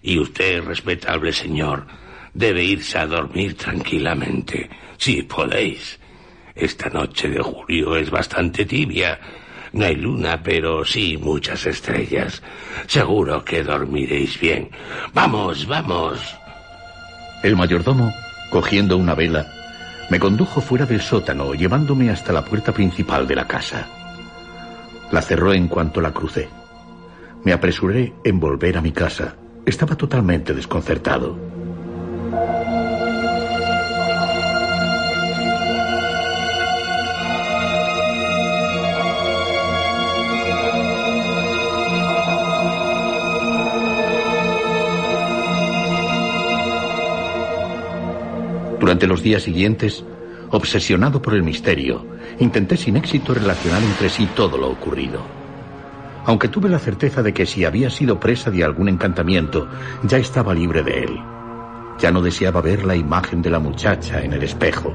[0.03, 1.87] Y usted, respetable señor,
[2.35, 5.99] debe irse a dormir tranquilamente, si podéis.
[6.55, 9.19] Esta noche de julio es bastante tibia.
[9.73, 12.43] No hay luna, pero sí muchas estrellas.
[12.87, 14.71] Seguro que dormiréis bien.
[15.15, 16.19] Vamos, vamos.
[17.43, 18.13] El mayordomo,
[18.51, 19.47] cogiendo una vela,
[20.11, 23.87] me condujo fuera del sótano, llevándome hasta la puerta principal de la casa.
[25.13, 26.49] La cerró en cuanto la crucé.
[27.45, 29.37] Me apresuré en volver a mi casa.
[29.65, 31.39] Estaba totalmente desconcertado.
[48.81, 50.05] Durante los días siguientes,
[50.51, 52.07] obsesionado por el misterio,
[52.39, 55.21] intenté sin éxito relacionar entre sí todo lo ocurrido.
[56.25, 59.69] Aunque tuve la certeza de que si había sido presa de algún encantamiento,
[60.05, 61.19] ya estaba libre de él.
[61.99, 64.93] Ya no deseaba ver la imagen de la muchacha en el espejo.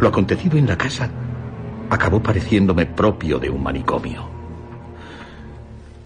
[0.00, 1.10] Lo acontecido en la casa
[1.90, 4.28] acabó pareciéndome propio de un manicomio.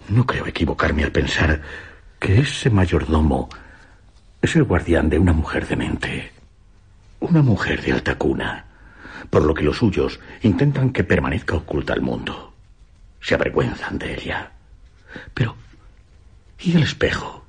[0.08, 1.62] No creo equivocarme al pensar
[2.18, 3.48] que ese mayordomo
[4.42, 6.35] es el guardián de una mujer demente.
[7.28, 8.66] Una mujer de alta cuna,
[9.30, 12.54] por lo que los suyos intentan que permanezca oculta al mundo.
[13.20, 14.52] Se avergüenzan de ella.
[15.34, 15.56] Pero,
[16.60, 17.44] ¿y el espejo?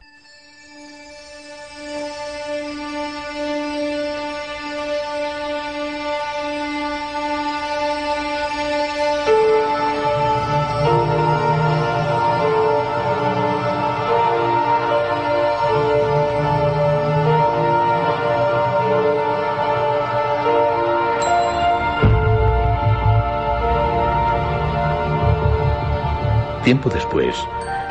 [26.67, 27.33] Tiempo después,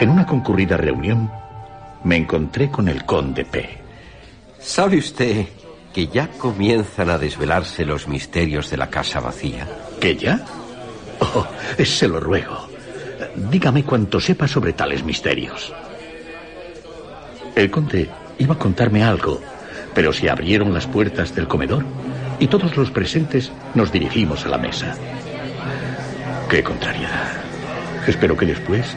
[0.00, 1.32] en una concurrida reunión,
[2.04, 3.70] me encontré con el conde P.
[4.60, 5.46] ¿Sabe usted
[5.94, 9.66] que ya comienzan a desvelarse los misterios de la casa vacía?
[9.98, 10.44] ¿Que ya?
[11.20, 11.46] Oh,
[11.82, 12.68] se lo ruego.
[13.50, 15.72] Dígame cuanto sepa sobre tales misterios.
[17.54, 19.40] El conde iba a contarme algo,
[19.94, 21.82] pero se abrieron las puertas del comedor
[22.38, 24.94] y todos los presentes nos dirigimos a la mesa.
[26.50, 27.45] Qué contrariedad.
[28.06, 28.96] Espero que después.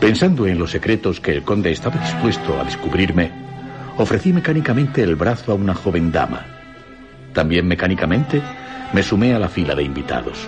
[0.00, 3.30] Pensando en los secretos que el conde estaba dispuesto a descubrirme,
[3.96, 6.44] ofrecí mecánicamente el brazo a una joven dama.
[7.32, 8.42] También mecánicamente
[8.92, 10.46] me sumé a la fila de invitados.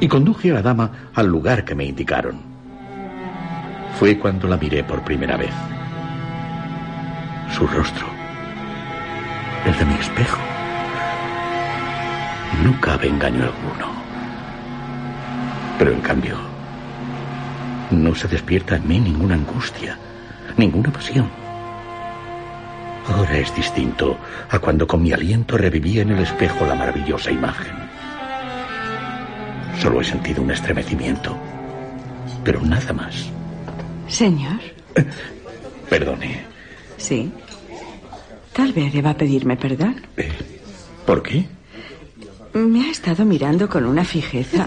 [0.00, 2.40] y conduje a la dama al lugar que me indicaron.
[3.98, 5.54] Fue cuando la miré por primera vez.
[7.56, 8.06] Su rostro,
[9.64, 10.40] el de mi espejo,
[12.62, 14.05] no cabe engaño alguno.
[15.78, 16.36] Pero en cambio,
[17.90, 19.98] no se despierta en mí ninguna angustia,
[20.56, 21.30] ninguna pasión.
[23.06, 24.18] Ahora es distinto
[24.50, 27.74] a cuando con mi aliento revivía en el espejo la maravillosa imagen.
[29.80, 31.36] Solo he sentido un estremecimiento,
[32.42, 33.26] pero nada más.
[34.08, 34.60] Señor.
[35.88, 36.44] Perdone.
[36.96, 37.30] Sí.
[38.52, 40.00] Tal vez deba pedirme perdón.
[40.16, 40.32] Eh,
[41.04, 41.46] ¿Por qué?
[42.54, 44.66] Me ha estado mirando con una fijeza.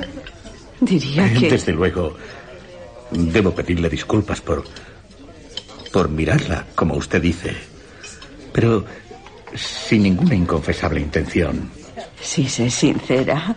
[0.81, 1.49] Diría que...
[1.49, 2.15] Desde luego,
[3.11, 4.63] debo pedirle disculpas por.
[5.91, 7.55] por mirarla, como usted dice.
[8.53, 8.85] Pero
[9.55, 11.69] sin ninguna inconfesable intención.
[12.21, 13.55] Si sé sincera,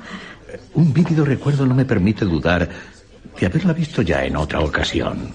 [0.75, 2.69] Un vívido recuerdo no me permite dudar
[3.39, 5.31] de haberla visto ya en otra ocasión.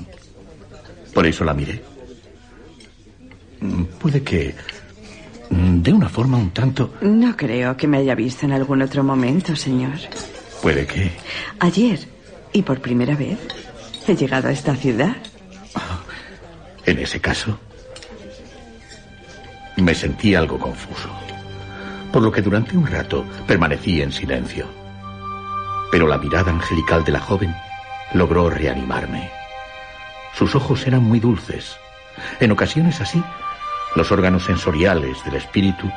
[1.14, 1.82] Por eso la miré.
[4.00, 4.54] Puede que.
[5.50, 6.94] de una forma un tanto.
[7.02, 9.98] no creo que me haya visto en algún otro momento, señor.
[10.68, 11.09] Puede que.
[11.61, 11.97] Ayer,
[12.51, 13.39] y por primera vez,
[14.05, 15.15] he llegado a esta ciudad.
[16.86, 17.57] En ese caso,
[19.78, 21.07] me sentí algo confuso,
[22.11, 24.68] por lo que durante un rato permanecí en silencio.
[25.89, 27.55] Pero la mirada angelical de la joven
[28.11, 29.32] logró reanimarme.
[30.34, 31.78] Sus ojos eran muy dulces.
[32.41, 33.24] En ocasiones así,
[33.95, 35.89] los órganos sensoriales del espíritu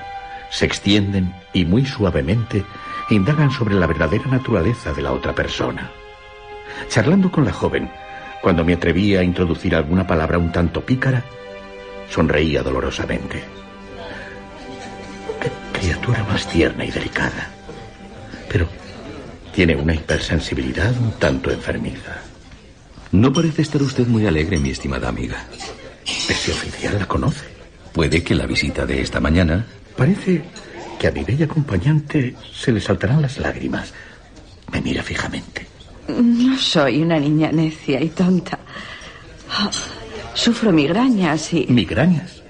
[0.52, 2.64] se extienden y muy suavemente
[3.14, 5.90] indagan sobre la verdadera naturaleza de la otra persona.
[6.88, 7.90] Charlando con la joven,
[8.42, 11.24] cuando me atreví a introducir alguna palabra un tanto pícara,
[12.08, 13.42] sonreía dolorosamente.
[15.40, 17.50] Qué criatura más tierna y delicada.
[18.48, 18.66] Pero
[19.52, 22.18] tiene una hipersensibilidad un tanto enfermiza.
[23.12, 25.44] No parece estar usted muy alegre, mi estimada amiga.
[26.04, 27.46] Ese oficial la conoce.
[27.92, 29.66] Puede que la visita de esta mañana
[30.00, 30.42] Parece
[31.00, 33.94] que a mi bella acompañante se le saltarán las lágrimas.
[34.70, 35.66] Me mira fijamente.
[36.08, 38.58] No soy una niña necia y tonta.
[39.48, 39.70] Ah,
[40.34, 41.64] Sufro migrañas y...
[41.70, 42.42] Migrañas.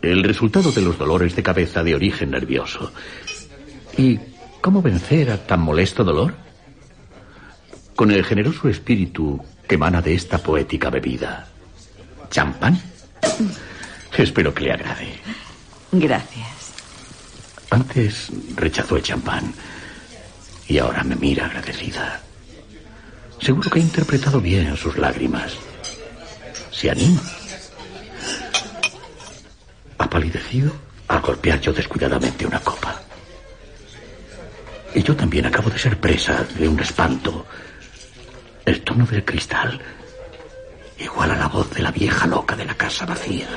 [0.00, 2.92] El resultado de los dolores de cabeza de origen nervioso.
[3.98, 4.18] ¿Y
[4.62, 6.34] cómo vencer a tan molesto dolor?
[7.94, 9.38] Con el generoso espíritu
[9.68, 11.46] que emana de esta poética bebida.
[12.30, 12.80] ¿Champán?
[14.16, 15.08] Espero que le agrade.
[15.92, 16.61] Gracias.
[17.72, 19.54] Antes rechazó el champán
[20.68, 22.20] y ahora me mira agradecida.
[23.40, 25.54] Seguro que ha interpretado bien sus lágrimas.
[26.70, 27.22] Se anima.
[29.96, 30.70] Ha palidecido
[31.08, 33.00] al golpear yo descuidadamente una copa.
[34.94, 37.46] Y yo también acabo de ser presa de un espanto.
[38.66, 39.80] El tono del cristal
[40.98, 43.48] igual a la voz de la vieja loca de la casa vacía.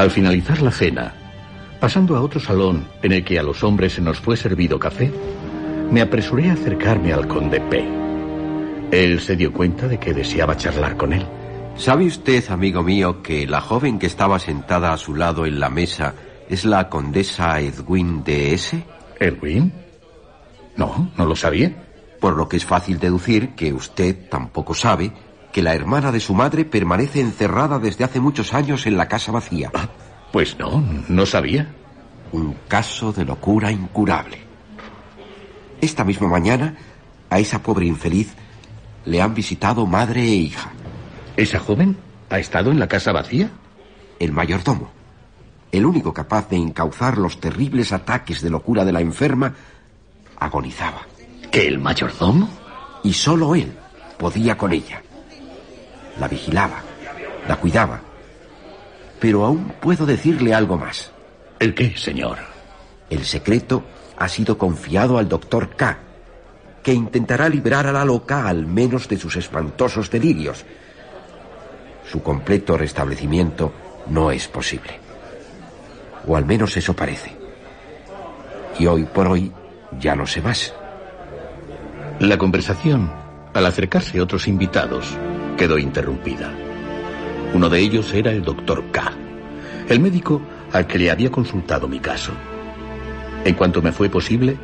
[0.00, 1.12] Al finalizar la cena,
[1.78, 5.12] pasando a otro salón en el que a los hombres se nos fue servido café,
[5.90, 7.86] me apresuré a acercarme al conde P.
[8.92, 11.26] Él se dio cuenta de que deseaba charlar con él.
[11.76, 15.68] ¿Sabe usted, amigo mío, que la joven que estaba sentada a su lado en la
[15.68, 16.14] mesa
[16.48, 18.82] es la condesa Edwin de S?
[19.18, 19.70] ¿Edwin?
[20.78, 21.74] No, no lo sabía.
[22.20, 25.12] Por lo que es fácil deducir que usted tampoco sabe
[25.52, 29.32] que la hermana de su madre permanece encerrada desde hace muchos años en la casa
[29.32, 29.70] vacía.
[30.32, 31.74] Pues no, no sabía.
[32.32, 34.38] Un caso de locura incurable.
[35.80, 36.76] Esta misma mañana,
[37.30, 38.34] a esa pobre infeliz
[39.04, 40.70] le han visitado madre e hija.
[41.36, 41.96] ¿Esa joven
[42.28, 43.50] ha estado en la casa vacía?
[44.18, 44.90] El mayordomo,
[45.72, 49.54] el único capaz de encauzar los terribles ataques de locura de la enferma,
[50.38, 51.06] agonizaba.
[51.50, 52.48] ¿Que el mayordomo?
[53.02, 53.72] Y solo él
[54.18, 55.02] podía con ella.
[56.20, 56.82] La vigilaba,
[57.48, 58.00] la cuidaba.
[59.18, 61.10] Pero aún puedo decirle algo más.
[61.58, 62.38] ¿El qué, señor?
[63.08, 63.82] El secreto
[64.18, 65.98] ha sido confiado al doctor K,
[66.82, 70.64] que intentará liberar a la loca al menos de sus espantosos delirios.
[72.06, 73.72] Su completo restablecimiento
[74.08, 74.98] no es posible.
[76.26, 77.34] O al menos eso parece.
[78.78, 79.50] Y hoy por hoy
[79.98, 80.74] ya no sé más.
[82.18, 83.10] La conversación,
[83.54, 85.16] al acercarse otros invitados,
[85.60, 86.50] quedó interrumpida.
[87.52, 89.12] Uno de ellos era el doctor K,
[89.90, 90.40] el médico
[90.72, 92.32] al que le había consultado mi caso.
[93.44, 94.56] En cuanto me fue posible,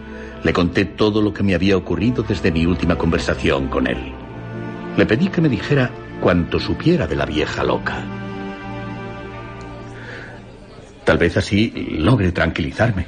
[0.42, 4.12] Le conté todo lo que me había ocurrido desde mi última conversación con él.
[4.96, 5.90] Le pedí que me dijera
[6.20, 8.04] cuanto supiera de la vieja loca.
[11.04, 13.06] Tal vez así logre tranquilizarme.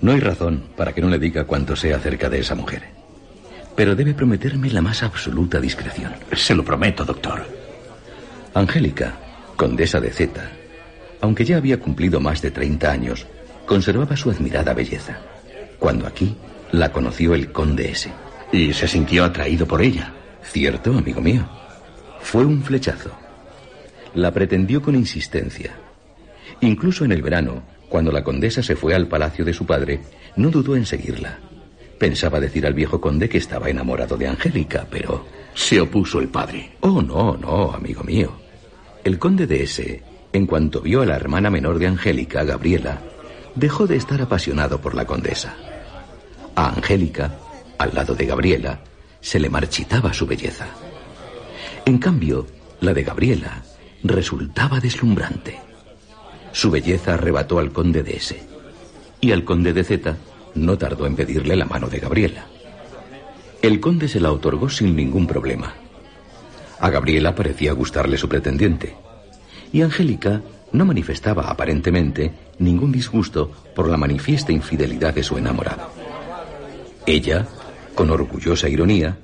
[0.00, 2.99] No hay razón para que no le diga cuanto sea acerca de esa mujer.
[3.76, 6.12] Pero debe prometerme la más absoluta discreción.
[6.32, 7.46] Se lo prometo, doctor.
[8.54, 9.14] Angélica,
[9.56, 10.40] condesa de Z,
[11.20, 13.26] aunque ya había cumplido más de 30 años,
[13.66, 15.18] conservaba su admirada belleza.
[15.78, 16.36] Cuando aquí
[16.72, 18.10] la conoció el conde S.
[18.52, 20.12] Y se sintió atraído por ella.
[20.42, 21.48] Cierto, amigo mío.
[22.20, 23.10] Fue un flechazo.
[24.14, 25.72] La pretendió con insistencia.
[26.60, 30.00] Incluso en el verano, cuando la condesa se fue al palacio de su padre,
[30.36, 31.38] no dudó en seguirla.
[32.00, 35.26] Pensaba decir al viejo conde que estaba enamorado de Angélica, pero...
[35.52, 36.78] Se opuso el padre.
[36.80, 38.32] Oh, no, no, amigo mío.
[39.04, 40.02] El conde de S,
[40.32, 43.02] en cuanto vio a la hermana menor de Angélica, Gabriela,
[43.54, 45.54] dejó de estar apasionado por la condesa.
[46.54, 47.36] A Angélica,
[47.76, 48.80] al lado de Gabriela,
[49.20, 50.68] se le marchitaba su belleza.
[51.84, 52.46] En cambio,
[52.80, 53.62] la de Gabriela
[54.02, 55.58] resultaba deslumbrante.
[56.52, 58.42] Su belleza arrebató al conde de S.
[59.20, 60.16] Y al conde de Z
[60.54, 62.46] no tardó en pedirle la mano de Gabriela.
[63.62, 65.74] El conde se la otorgó sin ningún problema.
[66.80, 68.96] A Gabriela parecía gustarle su pretendiente.
[69.72, 75.90] Y Angélica no manifestaba aparentemente ningún disgusto por la manifiesta infidelidad de su enamorado.
[77.06, 77.46] Ella,
[77.94, 79.18] con orgullosa ironía,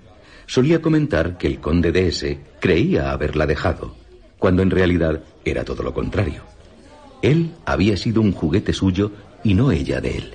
[0.46, 3.94] solía comentar que el conde de S creía haberla dejado,
[4.38, 6.42] cuando en realidad era todo lo contrario.
[7.22, 9.12] Él había sido un juguete suyo
[9.42, 10.34] y no ella de él.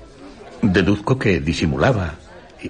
[0.62, 2.16] Deduzco que disimulaba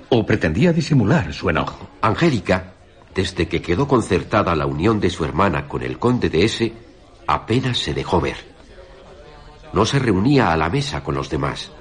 [0.09, 1.89] o pretendía disimular su enojo.
[2.01, 2.73] Angélica,
[3.13, 6.73] desde que quedó concertada la unión de su hermana con el conde de S,
[7.27, 8.38] apenas se dejó ver.
[9.73, 11.72] No se reunía a la mesa con los demás.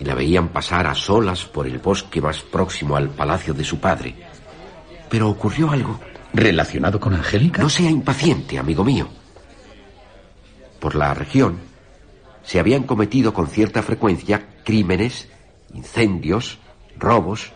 [0.00, 3.78] Y la veían pasar a solas por el bosque más próximo al palacio de su
[3.78, 4.14] padre.
[5.08, 6.00] Pero ocurrió algo.
[6.34, 7.62] ¿Relacionado con Angélica?
[7.62, 9.08] No sea impaciente, amigo mío.
[10.78, 11.58] Por la región
[12.42, 15.26] se habían cometido con cierta frecuencia crímenes,
[15.72, 16.58] incendios,
[16.98, 17.52] robos.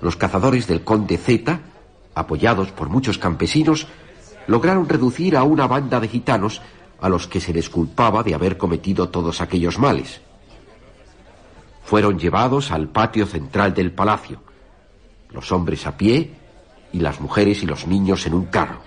[0.00, 1.58] Los cazadores del conde Z,
[2.14, 3.88] apoyados por muchos campesinos,
[4.46, 6.62] lograron reducir a una banda de gitanos
[7.00, 10.20] a los que se les culpaba de haber cometido todos aquellos males.
[11.82, 14.40] Fueron llevados al patio central del palacio,
[15.30, 16.30] los hombres a pie
[16.92, 18.82] y las mujeres y los niños en un carro.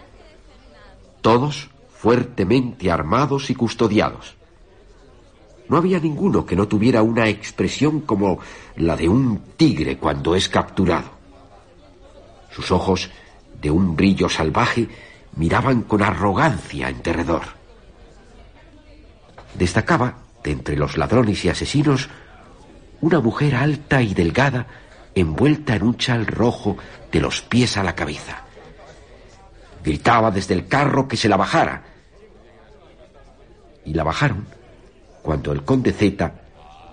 [1.21, 4.37] Todos fuertemente armados y custodiados.
[5.73, 8.37] No había ninguno que no tuviera una expresión como
[8.75, 11.09] la de un tigre cuando es capturado.
[12.51, 13.09] Sus ojos,
[13.59, 14.87] de un brillo salvaje,
[15.35, 17.41] miraban con arrogancia en derredor.
[19.55, 22.07] Destacaba, de entre los ladrones y asesinos,
[23.01, 24.67] una mujer alta y delgada,
[25.15, 26.77] envuelta en un chal rojo
[27.11, 28.43] de los pies a la cabeza.
[29.83, 31.83] Gritaba desde el carro que se la bajara.
[33.85, 34.45] Y la bajaron
[35.23, 36.31] cuando el conde Z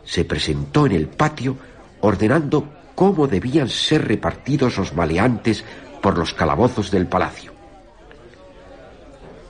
[0.05, 1.57] se presentó en el patio
[2.01, 5.65] ordenando cómo debían ser repartidos los maleantes
[6.01, 7.52] por los calabozos del palacio.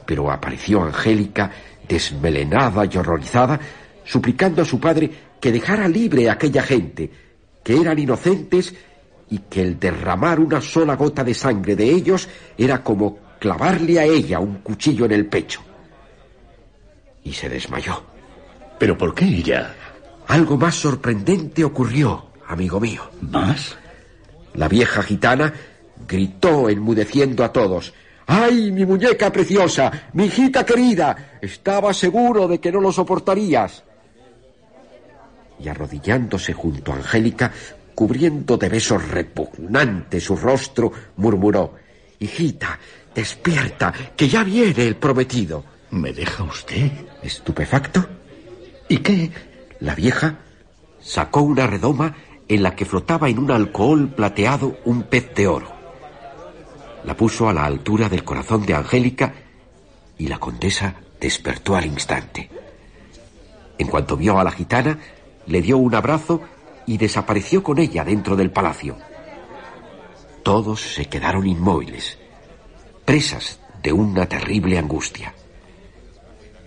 [0.07, 1.53] Pero apareció Angélica,
[1.87, 3.61] desmelenada y horrorizada,
[4.05, 7.11] suplicando a su padre que dejara libre a aquella gente,
[7.63, 8.75] que eran inocentes
[9.29, 12.29] y que el derramar una sola gota de sangre de ellos
[12.59, 15.63] era como clavarle a ella un cuchillo en el pecho.
[17.23, 18.03] Y se desmayó.
[18.81, 19.75] ¿Pero por qué ella?
[20.27, 23.03] Algo más sorprendente ocurrió, amigo mío.
[23.21, 23.77] ¿Más?
[24.55, 25.53] La vieja gitana
[26.09, 27.93] gritó enmudeciendo a todos.
[28.27, 29.93] ¡Ay, mi muñeca preciosa!
[30.15, 31.37] ¡Mi hijita querida!
[31.43, 33.85] Estaba seguro de que no lo soportarías.
[35.59, 37.53] Y arrodillándose junto a Angélica,
[37.95, 41.75] cubriendo de besos repugnantes su rostro, murmuró
[42.19, 42.79] Hijita,
[43.15, 45.65] despierta, que ya viene el prometido.
[45.91, 46.91] ¿Me deja usted?
[47.23, 48.20] ¿Estupefacto?
[48.91, 49.31] ¿Y qué?
[49.79, 50.41] La vieja
[51.01, 52.17] sacó una redoma
[52.49, 55.73] en la que flotaba en un alcohol plateado un pez de oro.
[57.05, 59.33] La puso a la altura del corazón de Angélica
[60.19, 62.51] y la condesa despertó al instante.
[63.79, 64.99] En cuanto vio a la gitana,
[65.47, 66.41] le dio un abrazo
[66.85, 68.97] y desapareció con ella dentro del palacio.
[70.43, 72.19] Todos se quedaron inmóviles,
[73.05, 75.33] presas de una terrible angustia.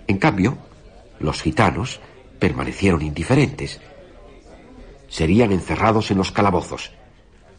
[0.07, 0.57] En cambio,
[1.19, 1.99] los gitanos
[2.43, 3.79] permanecieron indiferentes.
[5.07, 6.91] Serían encerrados en los calabozos.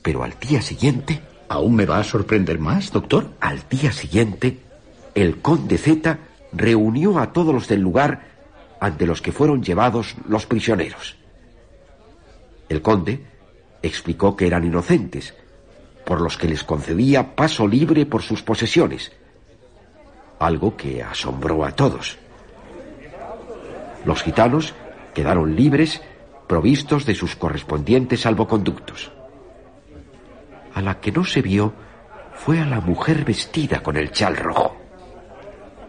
[0.02, 1.22] Pero al día siguiente...
[1.48, 3.30] ¿Aún me va a sorprender más, doctor?
[3.40, 4.58] Al día siguiente,
[5.14, 6.18] el conde Z
[6.52, 8.28] reunió a todos los del lugar
[8.80, 11.16] ante los que fueron llevados los prisioneros.
[12.68, 13.24] El conde
[13.82, 15.34] explicó que eran inocentes,
[16.04, 19.12] por los que les concedía paso libre por sus posesiones,
[20.38, 22.18] algo que asombró a todos.
[24.04, 24.74] Los gitanos
[25.14, 26.02] quedaron libres,
[26.48, 29.12] provistos de sus correspondientes salvoconductos.
[30.74, 31.72] A la que no se vio
[32.34, 34.76] fue a la mujer vestida con el chal rojo.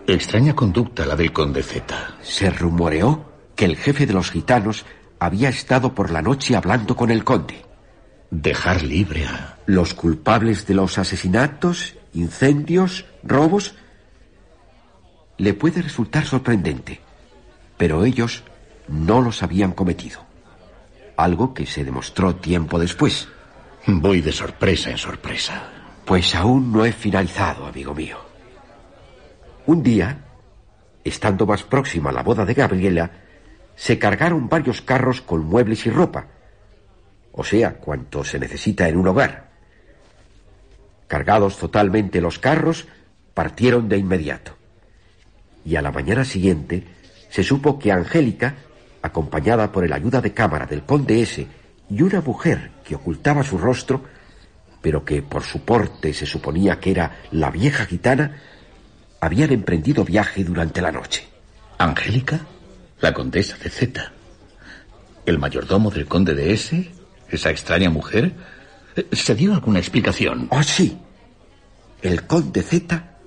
[0.07, 2.15] Extraña conducta la del conde Z.
[2.21, 3.25] Se rumoreó
[3.55, 4.85] que el jefe de los gitanos
[5.19, 7.65] había estado por la noche hablando con el conde.
[8.29, 9.57] Dejar libre a...
[9.65, 13.75] Los culpables de los asesinatos, incendios, robos...
[15.37, 17.01] Le puede resultar sorprendente,
[17.77, 18.43] pero ellos
[18.87, 20.21] no los habían cometido.
[21.17, 23.27] Algo que se demostró tiempo después.
[23.87, 25.69] Voy de sorpresa en sorpresa.
[26.05, 28.17] Pues aún no he finalizado, amigo mío.
[29.65, 30.17] Un día,
[31.03, 33.11] estando más próxima a la boda de Gabriela,
[33.75, 36.27] se cargaron varios carros con muebles y ropa,
[37.31, 39.49] o sea, cuanto se necesita en un hogar.
[41.07, 42.87] Cargados totalmente los carros,
[43.33, 44.55] partieron de inmediato.
[45.65, 46.85] Y a la mañana siguiente
[47.29, 48.55] se supo que Angélica,
[49.01, 51.47] acompañada por el ayuda de cámara del conde S
[51.89, 54.03] y una mujer que ocultaba su rostro,
[54.81, 58.41] pero que por su porte se suponía que era la vieja gitana,
[59.19, 61.27] habían emprendido viaje durante la noche.
[61.77, 62.45] ¿Angélica?
[63.01, 64.11] La condesa de Z.
[65.25, 66.91] ¿El mayordomo del conde de S?
[67.29, 68.33] ¿Esa extraña mujer?
[69.11, 70.47] ¿Se dio alguna explicación?
[70.51, 70.97] Oh, sí.
[72.01, 73.17] El conde Z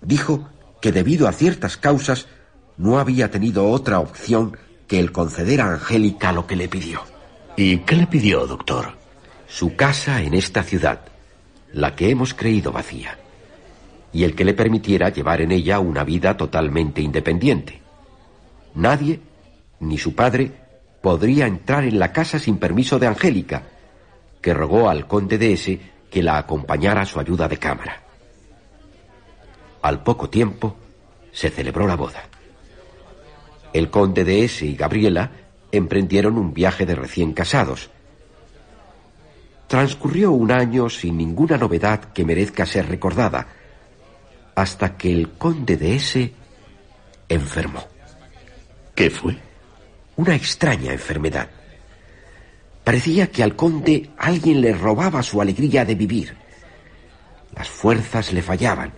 [0.00, 0.48] dijo
[0.80, 2.26] que debido a ciertas causas
[2.80, 4.56] no había tenido otra opción
[4.88, 7.02] que el conceder a Angélica lo que le pidió.
[7.54, 8.96] ¿Y qué le pidió, doctor?
[9.46, 11.00] Su casa en esta ciudad,
[11.74, 13.18] la que hemos creído vacía,
[14.14, 17.82] y el que le permitiera llevar en ella una vida totalmente independiente.
[18.74, 19.20] Nadie,
[19.80, 20.50] ni su padre,
[21.02, 23.62] podría entrar en la casa sin permiso de Angélica,
[24.40, 25.80] que rogó al conde de S
[26.10, 28.00] que la acompañara a su ayuda de cámara.
[29.82, 30.78] Al poco tiempo
[31.30, 32.29] se celebró la boda.
[33.72, 35.30] El conde de S y Gabriela
[35.72, 37.90] emprendieron un viaje de recién casados.
[39.68, 43.46] Transcurrió un año sin ninguna novedad que merezca ser recordada,
[44.56, 46.32] hasta que el conde de S
[47.28, 47.86] enfermó.
[48.94, 49.36] ¿Qué fue?
[50.16, 51.48] Una extraña enfermedad.
[52.82, 56.36] Parecía que al conde alguien le robaba su alegría de vivir.
[57.54, 58.92] Las fuerzas le fallaban.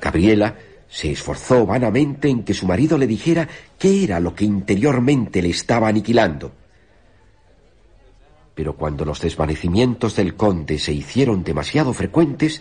[0.00, 0.56] Gabriela
[0.92, 3.48] se esforzó vanamente en que su marido le dijera
[3.78, 6.52] qué era lo que interiormente le estaba aniquilando.
[8.54, 12.60] Pero cuando los desvanecimientos del conde se hicieron demasiado frecuentes,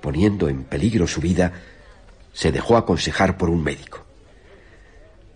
[0.00, 1.52] poniendo en peligro su vida,
[2.32, 4.06] se dejó aconsejar por un médico.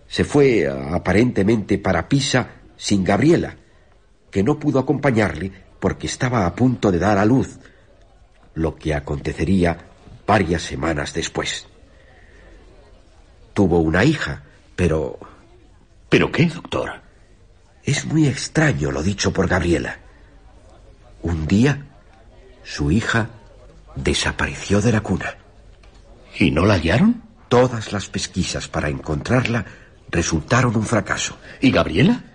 [0.07, 2.47] Se fue aparentemente para Pisa
[2.77, 3.57] sin Gabriela,
[4.31, 5.51] que no pudo acompañarle
[5.81, 7.59] porque estaba a punto de dar a luz,
[8.53, 9.77] lo que acontecería
[10.25, 11.67] varias semanas después.
[13.55, 14.43] Tuvo una hija,
[14.75, 15.17] pero...
[16.09, 16.91] ¿Pero qué, doctor?
[17.85, 19.97] Es muy extraño lo dicho por Gabriela.
[21.21, 21.85] Un día,
[22.65, 23.29] su hija
[23.95, 25.37] desapareció de la cuna.
[26.37, 27.23] ¿Y no la hallaron?
[27.47, 29.65] Todas las pesquisas para encontrarla
[30.11, 31.37] resultaron un fracaso.
[31.61, 32.25] ¿Y Gabriela?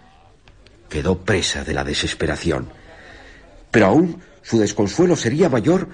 [0.89, 2.71] Quedó presa de la desesperación.
[3.71, 5.87] Pero aún su desconsuelo sería mayor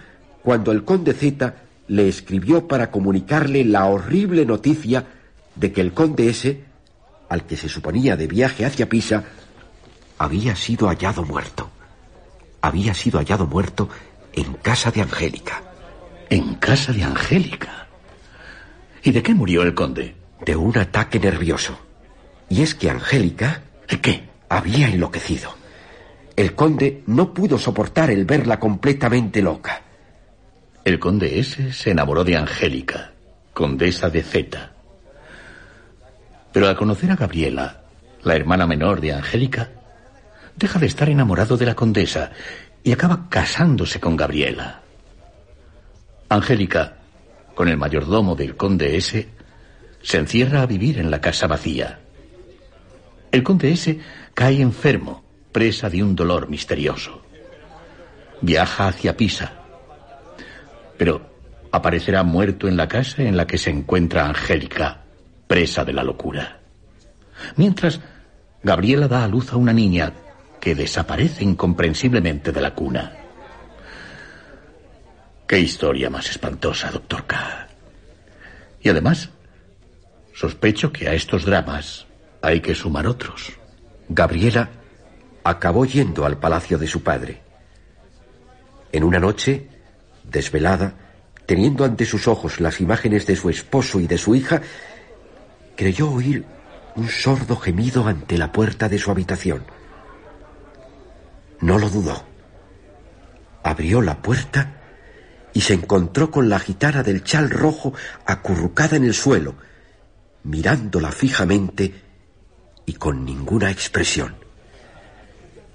[0.44, 1.52] cuando el conde Z
[1.88, 5.15] le escribió para comunicarle la horrible noticia
[5.56, 6.62] de que el conde S,
[7.28, 9.24] al que se suponía de viaje hacia Pisa,
[10.18, 11.70] había sido hallado muerto.
[12.60, 13.88] Había sido hallado muerto
[14.32, 15.62] en casa de Angélica.
[16.30, 17.86] ¿En casa de Angélica?
[19.02, 20.14] ¿Y de qué murió el conde?
[20.44, 21.78] De un ataque nervioso.
[22.48, 23.62] Y es que Angélica...
[24.02, 24.28] ¿Qué?
[24.48, 25.54] Había enloquecido.
[26.34, 29.82] El conde no pudo soportar el verla completamente loca.
[30.84, 33.12] El conde S se enamoró de Angélica,
[33.54, 34.75] condesa de Z.
[36.56, 37.82] Pero al conocer a Gabriela,
[38.22, 39.72] la hermana menor de Angélica,
[40.56, 42.30] deja de estar enamorado de la condesa
[42.82, 44.80] y acaba casándose con Gabriela.
[46.30, 46.96] Angélica,
[47.54, 49.28] con el mayordomo del conde S,
[50.00, 51.98] se encierra a vivir en la casa vacía.
[53.30, 54.00] El conde S
[54.32, 57.20] cae enfermo, presa de un dolor misterioso.
[58.40, 59.52] Viaja hacia Pisa,
[60.96, 61.20] pero
[61.70, 65.02] aparecerá muerto en la casa en la que se encuentra Angélica,
[65.46, 66.60] presa de la locura.
[67.56, 68.00] Mientras,
[68.62, 70.12] Gabriela da a luz a una niña
[70.60, 73.12] que desaparece incomprensiblemente de la cuna.
[75.46, 77.68] Qué historia más espantosa, doctor K.
[78.80, 79.30] Y además,
[80.34, 82.06] sospecho que a estos dramas
[82.42, 83.52] hay que sumar otros.
[84.08, 84.70] Gabriela
[85.44, 87.42] acabó yendo al palacio de su padre.
[88.90, 89.68] En una noche,
[90.24, 90.94] desvelada,
[91.46, 94.62] teniendo ante sus ojos las imágenes de su esposo y de su hija,
[95.76, 96.44] creyó oír
[96.96, 99.64] un sordo gemido ante la puerta de su habitación.
[101.60, 102.24] No lo dudó.
[103.62, 104.80] Abrió la puerta
[105.52, 107.92] y se encontró con la gitana del chal rojo
[108.24, 109.54] acurrucada en el suelo,
[110.42, 112.02] mirándola fijamente
[112.86, 114.36] y con ninguna expresión.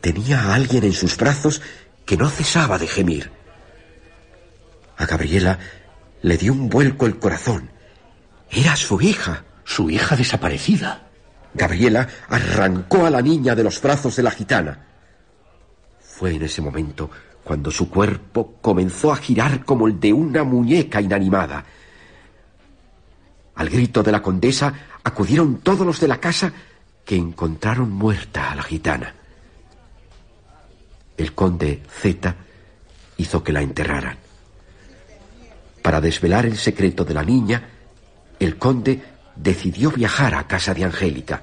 [0.02, 1.62] Tenía a alguien en sus brazos
[2.06, 3.32] que no cesaba de gemir.
[4.98, 5.60] A Gabriela
[6.22, 7.72] le dio un vuelco el corazón.
[8.50, 9.46] Era su hija.
[9.74, 11.08] Su hija desaparecida.
[11.54, 14.86] Gabriela arrancó a la niña de los brazos de la gitana.
[16.02, 17.10] Fue en ese momento
[17.42, 21.64] cuando su cuerpo comenzó a girar como el de una muñeca inanimada.
[23.56, 24.74] Al grito de la condesa
[25.06, 26.52] acudieron todos los de la casa
[27.06, 29.16] que encontraron muerta a la gitana.
[31.16, 32.36] El conde Z
[33.16, 34.18] hizo que la enterraran.
[35.82, 37.70] Para desvelar el secreto de la niña,
[38.38, 39.12] el conde
[39.42, 41.42] decidió viajar a casa de Angélica.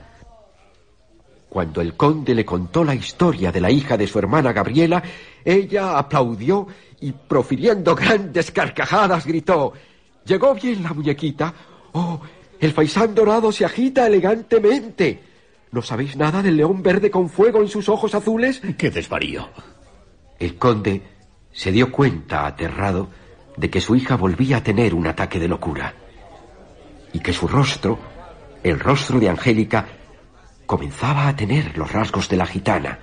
[1.48, 5.02] Cuando el conde le contó la historia de la hija de su hermana Gabriela,
[5.44, 6.66] ella aplaudió
[7.00, 9.72] y profiriendo grandes carcajadas gritó
[10.24, 11.54] ¿Llegó bien la muñequita?
[11.92, 12.20] Oh,
[12.60, 15.22] el faisán dorado se agita elegantemente.
[15.72, 18.60] ¿No sabéis nada del león verde con fuego en sus ojos azules?
[18.76, 19.48] ¡Qué desvarío!
[20.38, 21.02] El conde
[21.50, 23.08] se dio cuenta, aterrado,
[23.56, 25.94] de que su hija volvía a tener un ataque de locura
[27.12, 27.98] y que su rostro,
[28.62, 29.86] el rostro de Angélica,
[30.66, 32.98] comenzaba a tener los rasgos de la gitana.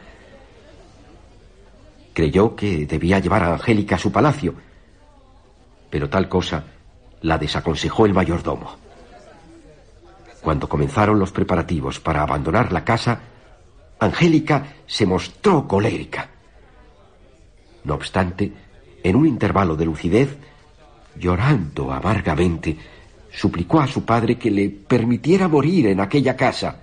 [2.13, 4.53] Creyó que debía llevar a Angélica a su palacio,
[5.89, 6.63] pero tal cosa
[7.21, 8.75] la desaconsejó el mayordomo.
[10.41, 13.19] Cuando comenzaron los preparativos para abandonar la casa,
[13.99, 16.29] Angélica se mostró colérica.
[17.83, 18.53] No obstante,
[19.03, 20.37] en un intervalo de lucidez,
[21.15, 22.77] llorando amargamente,
[23.35, 26.81] suplicó a su padre que le permitiera morir en aquella casa.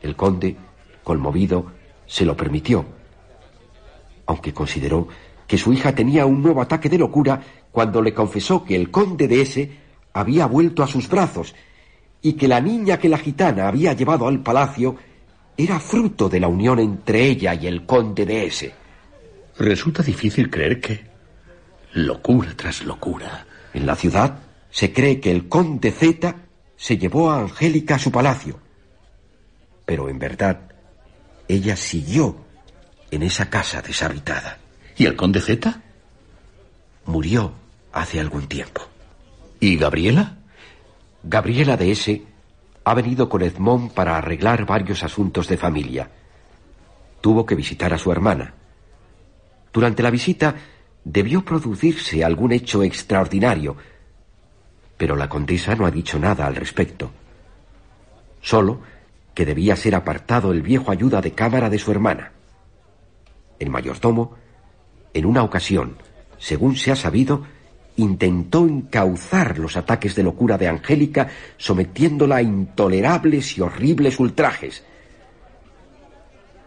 [0.00, 0.56] El conde,
[1.02, 1.72] conmovido,
[2.06, 2.84] se lo permitió,
[4.26, 5.08] aunque consideró
[5.46, 7.42] que su hija tenía un nuevo ataque de locura
[7.72, 9.70] cuando le confesó que el conde de ese
[10.12, 11.54] había vuelto a sus brazos
[12.22, 14.96] y que la niña que la gitana había llevado al palacio
[15.56, 18.72] era fruto de la unión entre ella y el conde de ese.
[19.58, 21.00] Resulta difícil creer que
[21.94, 23.47] locura tras locura.
[23.78, 24.40] En la ciudad
[24.72, 26.34] se cree que el conde Z
[26.76, 28.58] se llevó a Angélica a su palacio.
[29.86, 30.72] Pero en verdad,
[31.46, 32.38] ella siguió
[33.12, 34.58] en esa casa deshabitada.
[34.96, 35.80] ¿Y el conde Z?
[37.04, 37.52] Murió
[37.92, 38.82] hace algún tiempo.
[39.60, 40.38] ¿Y Gabriela?
[41.22, 42.22] Gabriela de S.
[42.82, 46.10] ha venido con Edmond para arreglar varios asuntos de familia.
[47.20, 48.54] Tuvo que visitar a su hermana.
[49.72, 50.56] Durante la visita
[51.10, 53.76] debió producirse algún hecho extraordinario,
[54.98, 57.10] pero la condesa no ha dicho nada al respecto.
[58.42, 58.80] Solo
[59.34, 62.32] que debía ser apartado el viejo ayuda de cámara de su hermana.
[63.58, 64.34] El mayordomo,
[65.14, 65.96] en una ocasión,
[66.36, 67.44] según se ha sabido,
[67.96, 74.84] intentó encauzar los ataques de locura de Angélica sometiéndola a intolerables y horribles ultrajes.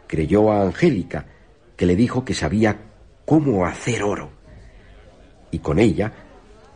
[0.07, 1.27] Creyó a Angélica,
[1.77, 2.90] que le dijo que sabía
[3.31, 4.29] cómo hacer oro.
[5.51, 6.11] Y con ella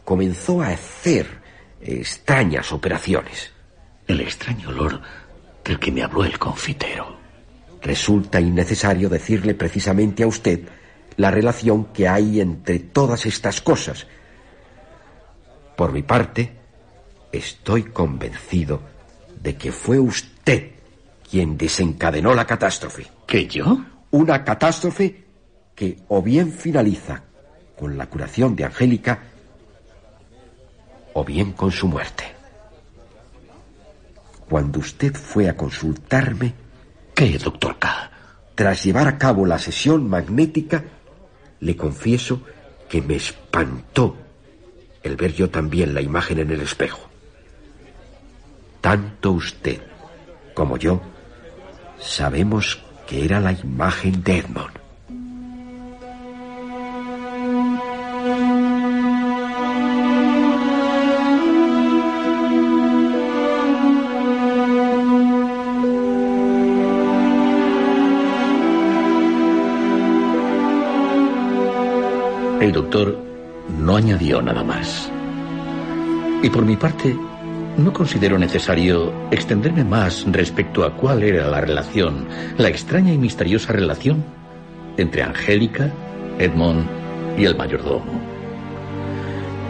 [0.06, 1.28] comenzó a hacer
[1.82, 3.52] extrañas operaciones.
[4.08, 5.02] El extraño olor
[5.66, 7.18] del que me habló el confitero.
[7.82, 10.62] Resulta innecesario decirle precisamente a usted
[11.18, 14.08] la relación que hay entre todas estas cosas,
[15.76, 16.54] por mi parte,
[17.34, 18.80] estoy convencido
[19.42, 20.72] de que fue usted
[21.30, 23.08] quien desencadenó la catástrofe.
[23.28, 23.78] ¿Que yo?
[24.12, 25.25] Una catástrofe
[25.76, 27.24] que o bien finaliza
[27.78, 29.20] con la curación de Angélica
[31.14, 32.24] o bien con su muerte.
[34.50, 36.54] Cuando usted fue a consultarme...
[37.14, 38.12] ¿Qué, doctor K?
[38.56, 40.84] Tras llevar a cabo la sesión magnética,
[41.60, 42.42] le confieso
[42.90, 44.18] que me espantó
[45.04, 47.10] el ver yo también la imagen en el espejo.
[48.82, 49.82] Tanto usted
[50.54, 51.02] como yo
[52.00, 54.85] sabemos que era la imagen de Edmond.
[72.62, 73.20] El doctor
[73.80, 75.12] no añadió nada más.
[76.42, 77.16] Y por mi parte,
[77.78, 82.28] no considero necesario extenderme más respecto a cuál era la relación,
[82.58, 84.24] la extraña y misteriosa relación
[84.98, 85.92] entre Angélica,
[86.40, 86.86] Edmond
[87.38, 88.22] y el mayordomo.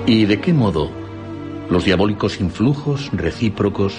[0.05, 0.91] Y de qué modo
[1.69, 3.95] los diabólicos influjos recíprocos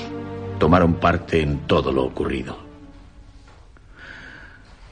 [0.60, 2.56] tomaron parte en todo lo ocurrido.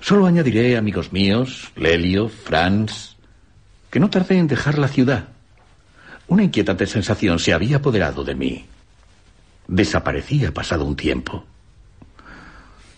[0.00, 3.14] Solo añadiré, amigos míos, Lelio, Franz,
[3.94, 5.28] que no tardé en dejar la ciudad.
[6.26, 8.66] Una inquietante sensación se había apoderado de mí.
[9.68, 11.44] Desaparecía pasado un tiempo.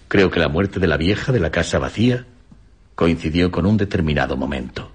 [0.09, 2.25] Creo que la muerte de la vieja de la casa vacía
[2.95, 4.91] coincidió con un determinado momento.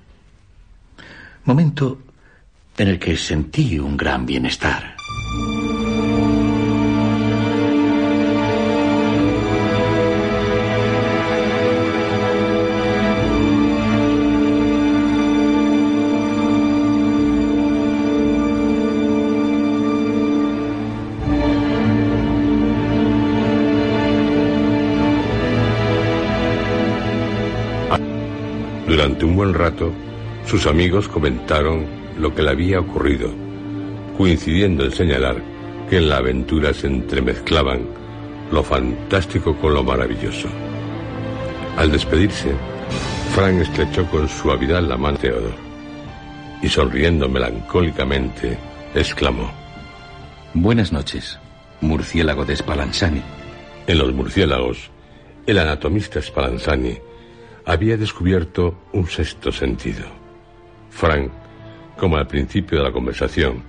[1.43, 1.99] Momento
[2.79, 4.95] en el que sentí un gran bienestar.
[29.22, 29.93] Durante un buen rato,
[30.48, 31.85] sus amigos comentaron
[32.18, 33.30] lo que le había ocurrido,
[34.18, 35.35] coincidiendo en señalar
[35.88, 37.85] que en la aventura se entremezclaban
[38.52, 40.48] lo fantástico con lo maravilloso.
[41.77, 42.56] Al despedirse,
[43.35, 45.56] Frank estrechó con suavidad la mano de Theodore
[46.64, 48.57] y sonriendo melancólicamente
[48.95, 49.52] exclamó:
[50.56, 51.38] Buenas noches,
[51.80, 53.22] murciélago de Spallanzani.
[53.85, 54.89] En los murciélagos,
[55.45, 57.10] el anatomista Spallanzani
[57.65, 60.05] había descubierto un sexto sentido.
[60.89, 61.31] Frank,
[61.97, 63.63] como al principio de la conversación,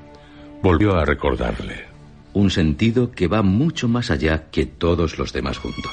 [0.63, 1.87] volvió a recordarle.
[2.33, 5.93] Un sentido que va mucho más allá que todos los demás juntos.